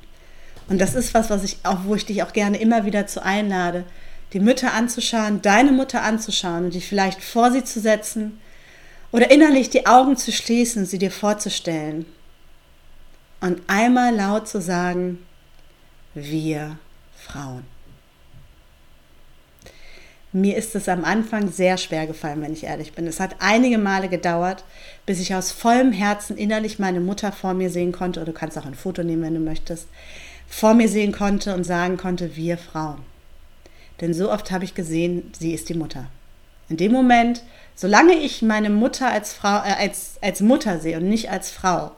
Und 0.68 0.80
das 0.80 0.94
ist 0.94 1.12
was, 1.14 1.28
was 1.28 1.42
ich 1.42 1.58
auch, 1.64 1.84
wo 1.84 1.94
ich 1.94 2.06
dich 2.06 2.22
auch 2.22 2.32
gerne 2.32 2.58
immer 2.58 2.84
wieder 2.84 3.06
zu 3.06 3.22
einlade, 3.24 3.84
die 4.32 4.40
Mütter 4.40 4.74
anzuschauen, 4.74 5.42
deine 5.42 5.72
Mutter 5.72 6.02
anzuschauen 6.02 6.66
und 6.66 6.74
dich 6.74 6.86
vielleicht 6.86 7.22
vor 7.22 7.50
sie 7.50 7.64
zu 7.64 7.80
setzen 7.80 8.38
oder 9.10 9.30
innerlich 9.30 9.70
die 9.70 9.86
Augen 9.86 10.16
zu 10.16 10.30
schließen, 10.30 10.84
sie 10.84 10.98
dir 10.98 11.10
vorzustellen 11.10 12.04
und 13.40 13.62
einmal 13.66 14.14
laut 14.14 14.46
zu 14.46 14.60
sagen, 14.60 15.18
wir 16.24 16.78
Frauen. 17.16 17.64
Mir 20.32 20.56
ist 20.56 20.74
es 20.74 20.88
am 20.88 21.04
Anfang 21.04 21.50
sehr 21.50 21.78
schwer 21.78 22.06
gefallen, 22.06 22.42
wenn 22.42 22.52
ich 22.52 22.64
ehrlich 22.64 22.92
bin. 22.92 23.06
Es 23.06 23.18
hat 23.18 23.36
einige 23.38 23.78
Male 23.78 24.08
gedauert, 24.08 24.62
bis 25.06 25.20
ich 25.20 25.34
aus 25.34 25.52
vollem 25.52 25.90
Herzen 25.90 26.36
innerlich 26.36 26.78
meine 26.78 27.00
Mutter 27.00 27.32
vor 27.32 27.54
mir 27.54 27.70
sehen 27.70 27.92
konnte, 27.92 28.20
oder 28.20 28.32
du 28.32 28.38
kannst 28.38 28.58
auch 28.58 28.66
ein 28.66 28.74
Foto 28.74 29.02
nehmen, 29.02 29.22
wenn 29.22 29.34
du 29.34 29.40
möchtest, 29.40 29.88
vor 30.46 30.74
mir 30.74 30.88
sehen 30.88 31.12
konnte 31.12 31.54
und 31.54 31.64
sagen 31.64 31.96
konnte, 31.96 32.36
wir 32.36 32.58
Frauen. 32.58 32.98
Denn 34.00 34.12
so 34.12 34.30
oft 34.30 34.50
habe 34.50 34.64
ich 34.64 34.74
gesehen, 34.74 35.32
sie 35.38 35.54
ist 35.54 35.70
die 35.70 35.74
Mutter. 35.74 36.06
In 36.68 36.76
dem 36.76 36.92
Moment, 36.92 37.42
solange 37.74 38.14
ich 38.14 38.42
meine 38.42 38.70
Mutter 38.70 39.10
als, 39.10 39.32
Frau, 39.32 39.56
äh, 39.58 39.74
als, 39.78 40.18
als 40.20 40.40
Mutter 40.40 40.78
sehe 40.78 40.98
und 40.98 41.08
nicht 41.08 41.30
als 41.30 41.50
Frau, 41.50 41.92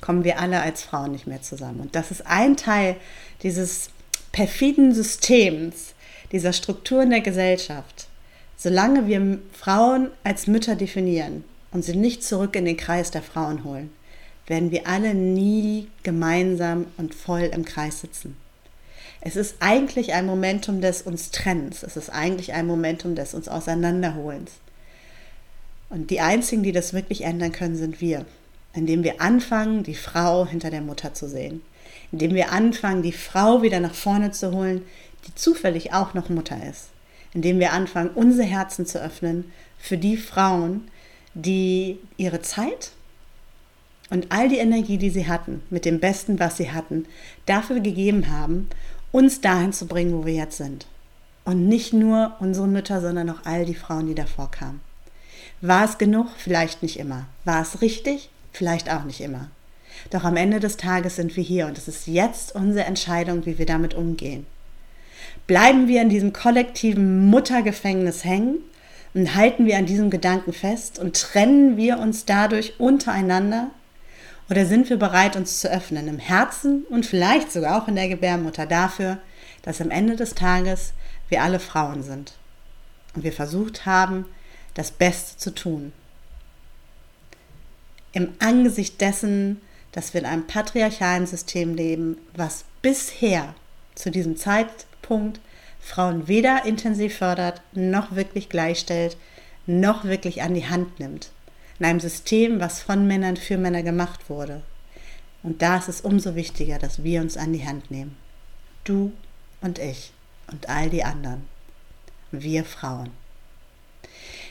kommen 0.00 0.24
wir 0.24 0.38
alle 0.38 0.60
als 0.60 0.82
Frauen 0.82 1.12
nicht 1.12 1.26
mehr 1.26 1.42
zusammen. 1.42 1.80
Und 1.80 1.94
das 1.94 2.10
ist 2.10 2.26
ein 2.26 2.56
Teil 2.56 2.96
dieses 3.42 3.90
perfiden 4.32 4.94
Systems, 4.94 5.94
dieser 6.32 6.52
Struktur 6.52 7.02
in 7.02 7.10
der 7.10 7.20
Gesellschaft. 7.20 8.08
Solange 8.56 9.06
wir 9.06 9.38
Frauen 9.52 10.10
als 10.24 10.46
Mütter 10.46 10.76
definieren 10.76 11.44
und 11.72 11.84
sie 11.84 11.96
nicht 11.96 12.24
zurück 12.24 12.56
in 12.56 12.64
den 12.64 12.76
Kreis 12.76 13.10
der 13.10 13.22
Frauen 13.22 13.64
holen, 13.64 13.90
werden 14.46 14.70
wir 14.70 14.86
alle 14.86 15.14
nie 15.14 15.88
gemeinsam 16.02 16.86
und 16.96 17.14
voll 17.14 17.50
im 17.52 17.64
Kreis 17.64 18.00
sitzen. 18.00 18.36
Es 19.20 19.36
ist 19.36 19.56
eigentlich 19.60 20.12
ein 20.12 20.26
Momentum 20.26 20.80
des 20.80 21.02
uns 21.02 21.30
Trennens. 21.30 21.82
Es 21.82 21.96
ist 21.96 22.10
eigentlich 22.10 22.52
ein 22.52 22.66
Momentum 22.66 23.14
des 23.14 23.34
uns 23.34 23.48
Auseinanderholens. 23.48 24.52
Und 25.88 26.10
die 26.10 26.20
einzigen, 26.20 26.62
die 26.62 26.72
das 26.72 26.92
wirklich 26.92 27.22
ändern 27.22 27.52
können, 27.52 27.76
sind 27.76 28.00
wir 28.00 28.24
indem 28.76 29.02
wir 29.02 29.20
anfangen, 29.20 29.82
die 29.82 29.94
Frau 29.94 30.46
hinter 30.46 30.70
der 30.70 30.82
Mutter 30.82 31.14
zu 31.14 31.28
sehen, 31.28 31.62
indem 32.12 32.34
wir 32.34 32.52
anfangen, 32.52 33.02
die 33.02 33.12
Frau 33.12 33.62
wieder 33.62 33.80
nach 33.80 33.94
vorne 33.94 34.30
zu 34.30 34.52
holen, 34.52 34.82
die 35.26 35.34
zufällig 35.34 35.92
auch 35.92 36.14
noch 36.14 36.28
Mutter 36.28 36.56
ist, 36.68 36.90
indem 37.34 37.58
wir 37.58 37.72
anfangen, 37.72 38.10
unsere 38.14 38.46
Herzen 38.46 38.86
zu 38.86 39.02
öffnen 39.02 39.50
für 39.78 39.98
die 39.98 40.16
Frauen, 40.16 40.88
die 41.34 41.98
ihre 42.16 42.42
Zeit 42.42 42.92
und 44.10 44.30
all 44.30 44.48
die 44.48 44.58
Energie, 44.58 44.98
die 44.98 45.10
sie 45.10 45.26
hatten, 45.26 45.62
mit 45.70 45.84
dem 45.84 45.98
Besten, 45.98 46.38
was 46.38 46.56
sie 46.56 46.70
hatten, 46.70 47.06
dafür 47.46 47.80
gegeben 47.80 48.30
haben, 48.30 48.68
uns 49.10 49.40
dahin 49.40 49.72
zu 49.72 49.86
bringen, 49.86 50.12
wo 50.12 50.26
wir 50.26 50.34
jetzt 50.34 50.58
sind. 50.58 50.86
Und 51.44 51.68
nicht 51.68 51.92
nur 51.92 52.36
unsere 52.40 52.66
Mütter, 52.66 53.00
sondern 53.00 53.30
auch 53.30 53.44
all 53.44 53.64
die 53.64 53.74
Frauen, 53.74 54.06
die 54.06 54.14
davor 54.14 54.50
kamen. 54.50 54.80
War 55.60 55.84
es 55.84 55.98
genug? 55.98 56.28
Vielleicht 56.36 56.82
nicht 56.82 56.98
immer. 56.98 57.26
War 57.44 57.62
es 57.62 57.80
richtig? 57.80 58.30
Vielleicht 58.56 58.90
auch 58.90 59.04
nicht 59.04 59.20
immer. 59.20 59.50
Doch 60.08 60.24
am 60.24 60.38
Ende 60.38 60.60
des 60.60 60.78
Tages 60.78 61.16
sind 61.16 61.36
wir 61.36 61.44
hier 61.44 61.66
und 61.66 61.76
es 61.76 61.88
ist 61.88 62.06
jetzt 62.06 62.54
unsere 62.54 62.86
Entscheidung, 62.86 63.44
wie 63.44 63.58
wir 63.58 63.66
damit 63.66 63.92
umgehen. 63.92 64.46
Bleiben 65.46 65.88
wir 65.88 66.00
in 66.00 66.08
diesem 66.08 66.32
kollektiven 66.32 67.26
Muttergefängnis 67.26 68.24
hängen 68.24 68.60
und 69.12 69.34
halten 69.34 69.66
wir 69.66 69.76
an 69.76 69.84
diesem 69.84 70.08
Gedanken 70.08 70.54
fest 70.54 70.98
und 70.98 71.20
trennen 71.20 71.76
wir 71.76 71.98
uns 71.98 72.24
dadurch 72.24 72.80
untereinander? 72.80 73.72
Oder 74.48 74.64
sind 74.64 74.88
wir 74.88 74.96
bereit, 74.96 75.36
uns 75.36 75.60
zu 75.60 75.70
öffnen 75.70 76.08
im 76.08 76.18
Herzen 76.18 76.86
und 76.88 77.04
vielleicht 77.04 77.52
sogar 77.52 77.82
auch 77.82 77.88
in 77.88 77.96
der 77.96 78.08
Gebärmutter 78.08 78.64
dafür, 78.64 79.18
dass 79.64 79.82
am 79.82 79.90
Ende 79.90 80.16
des 80.16 80.34
Tages 80.34 80.94
wir 81.28 81.42
alle 81.42 81.60
Frauen 81.60 82.02
sind 82.02 82.32
und 83.14 83.22
wir 83.22 83.34
versucht 83.34 83.84
haben, 83.84 84.24
das 84.72 84.92
Beste 84.92 85.36
zu 85.36 85.54
tun, 85.54 85.92
im 88.16 88.32
Angesicht 88.38 89.02
dessen, 89.02 89.60
dass 89.92 90.14
wir 90.14 90.22
in 90.22 90.26
einem 90.26 90.46
patriarchalen 90.46 91.26
System 91.26 91.74
leben, 91.74 92.16
was 92.34 92.64
bisher 92.80 93.54
zu 93.94 94.10
diesem 94.10 94.38
Zeitpunkt 94.38 95.38
Frauen 95.80 96.26
weder 96.26 96.64
intensiv 96.64 97.18
fördert, 97.18 97.60
noch 97.72 98.16
wirklich 98.16 98.48
gleichstellt, 98.48 99.18
noch 99.66 100.04
wirklich 100.04 100.40
an 100.40 100.54
die 100.54 100.66
Hand 100.66 100.98
nimmt. 100.98 101.30
In 101.78 101.84
einem 101.84 102.00
System, 102.00 102.58
was 102.58 102.80
von 102.80 103.06
Männern 103.06 103.36
für 103.36 103.58
Männer 103.58 103.82
gemacht 103.82 104.30
wurde. 104.30 104.62
Und 105.42 105.60
da 105.60 105.76
ist 105.76 105.88
es 105.88 106.00
umso 106.00 106.34
wichtiger, 106.34 106.78
dass 106.78 107.04
wir 107.04 107.20
uns 107.20 107.36
an 107.36 107.52
die 107.52 107.66
Hand 107.66 107.90
nehmen. 107.90 108.16
Du 108.84 109.12
und 109.60 109.78
ich 109.78 110.14
und 110.50 110.70
all 110.70 110.88
die 110.88 111.04
anderen. 111.04 111.46
Wir 112.32 112.64
Frauen. 112.64 113.10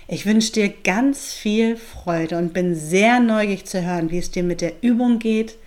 Ich 0.07 0.27
wünsche 0.27 0.51
dir 0.51 0.69
ganz 0.69 1.33
viel 1.33 1.77
Freude 1.77 2.37
und 2.37 2.53
bin 2.53 2.75
sehr 2.75 3.19
neugierig 3.19 3.65
zu 3.65 3.83
hören, 3.83 4.11
wie 4.11 4.19
es 4.19 4.29
dir 4.29 4.43
mit 4.43 4.61
der 4.61 4.83
Übung 4.83 5.17
geht, 5.17 5.57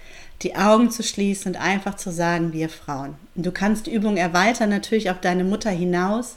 die 0.42 0.54
Augen 0.54 0.92
zu 0.92 1.02
schließen 1.02 1.54
und 1.54 1.60
einfach 1.60 1.96
zu 1.96 2.12
sagen, 2.12 2.52
wir 2.52 2.68
Frauen. 2.68 3.16
du 3.34 3.50
kannst 3.50 3.86
die 3.86 3.92
Übung 3.92 4.16
erweitern, 4.16 4.70
natürlich 4.70 5.10
auf 5.10 5.20
deine 5.20 5.42
Mutter 5.42 5.70
hinaus, 5.70 6.36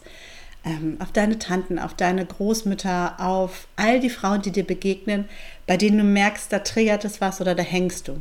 ähm, 0.66 0.98
auf 1.00 1.12
deine 1.12 1.38
Tanten, 1.38 1.78
auf 1.78 1.94
deine 1.94 2.26
Großmütter, 2.26 3.20
auf 3.20 3.68
all 3.76 4.00
die 4.00 4.10
Frauen, 4.10 4.42
die 4.42 4.52
dir 4.52 4.66
begegnen, 4.66 5.26
bei 5.68 5.78
denen 5.78 6.00
du 6.00 6.04
merkst, 6.04 6.52
da 6.52 6.60
triggert 6.60 7.06
es 7.06 7.22
was 7.22 7.40
oder 7.40 7.54
da 7.54 7.62
hängst 7.62 8.08
du. 8.08 8.20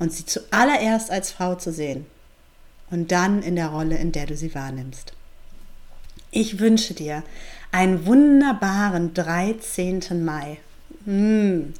Und 0.00 0.12
sie 0.12 0.26
zuallererst 0.26 1.12
als 1.12 1.30
Frau 1.30 1.54
zu 1.54 1.72
sehen 1.72 2.06
und 2.90 3.12
dann 3.12 3.42
in 3.42 3.54
der 3.54 3.68
Rolle, 3.68 3.96
in 3.96 4.10
der 4.10 4.26
du 4.26 4.36
sie 4.36 4.56
wahrnimmst. 4.56 5.12
Ich 6.32 6.58
wünsche 6.58 6.94
dir 6.94 7.22
einen 7.74 8.06
wunderbaren 8.06 9.14
13. 9.14 10.24
Mai. 10.24 10.58
Mm, 11.06 11.72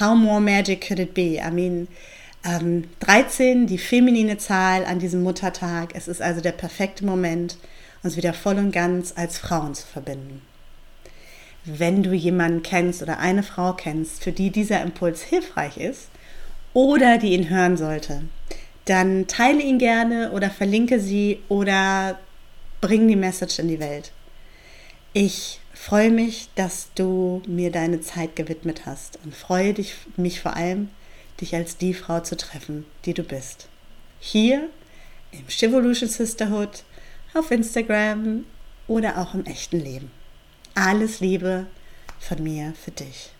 how 0.00 0.16
more 0.16 0.40
magic 0.40 0.88
could 0.88 0.98
it 0.98 1.12
be? 1.12 1.38
I 1.38 1.50
mean, 1.50 1.86
ähm, 2.46 2.84
13, 3.00 3.66
die 3.66 3.76
feminine 3.76 4.38
Zahl 4.38 4.86
an 4.86 4.98
diesem 4.98 5.22
Muttertag. 5.22 5.90
Es 5.94 6.08
ist 6.08 6.22
also 6.22 6.40
der 6.40 6.52
perfekte 6.52 7.04
Moment, 7.04 7.58
uns 8.02 8.16
wieder 8.16 8.32
voll 8.32 8.56
und 8.56 8.72
ganz 8.72 9.12
als 9.16 9.36
Frauen 9.36 9.74
zu 9.74 9.86
verbinden. 9.86 10.40
Wenn 11.66 12.02
du 12.02 12.14
jemanden 12.14 12.62
kennst 12.62 13.02
oder 13.02 13.18
eine 13.18 13.42
Frau 13.42 13.74
kennst, 13.74 14.24
für 14.24 14.32
die 14.32 14.48
dieser 14.48 14.80
Impuls 14.80 15.20
hilfreich 15.20 15.76
ist 15.76 16.08
oder 16.72 17.18
die 17.18 17.34
ihn 17.34 17.50
hören 17.50 17.76
sollte, 17.76 18.22
dann 18.86 19.26
teile 19.26 19.60
ihn 19.60 19.76
gerne 19.76 20.32
oder 20.32 20.48
verlinke 20.48 20.98
sie 20.98 21.40
oder 21.50 22.18
bring 22.80 23.06
die 23.08 23.16
Message 23.16 23.58
in 23.58 23.68
die 23.68 23.80
Welt. 23.80 24.12
Ich 25.20 25.58
freue 25.74 26.12
mich, 26.12 26.48
dass 26.54 26.90
du 26.94 27.42
mir 27.44 27.72
deine 27.72 28.00
Zeit 28.00 28.36
gewidmet 28.36 28.86
hast 28.86 29.18
und 29.24 29.34
freue 29.34 29.74
dich, 29.74 29.96
mich 30.16 30.40
vor 30.40 30.54
allem, 30.54 30.90
dich 31.40 31.56
als 31.56 31.76
die 31.76 31.92
Frau 31.92 32.20
zu 32.20 32.36
treffen, 32.36 32.86
die 33.04 33.14
du 33.14 33.24
bist. 33.24 33.66
Hier 34.20 34.68
im 35.32 35.44
Chivolution 35.48 36.08
Sisterhood, 36.08 36.84
auf 37.34 37.50
Instagram 37.50 38.44
oder 38.86 39.18
auch 39.18 39.34
im 39.34 39.44
echten 39.44 39.80
Leben. 39.80 40.12
Alles 40.76 41.18
Liebe 41.18 41.66
von 42.20 42.40
mir 42.40 42.74
für 42.80 42.92
dich. 42.92 43.30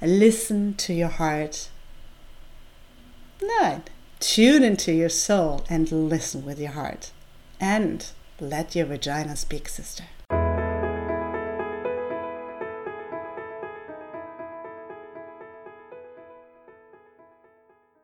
Listen 0.00 0.74
to 0.78 0.94
your 0.94 1.18
heart. 1.18 1.68
Nein, 3.60 3.82
tune 4.20 4.66
into 4.66 4.90
your 4.90 5.10
soul 5.10 5.60
and 5.68 5.90
listen 5.90 6.46
with 6.46 6.58
your 6.58 6.74
heart. 6.74 7.12
And 7.60 8.06
let 8.40 8.74
your 8.74 8.88
vagina 8.88 9.36
speak, 9.36 9.68
sister. 9.68 10.04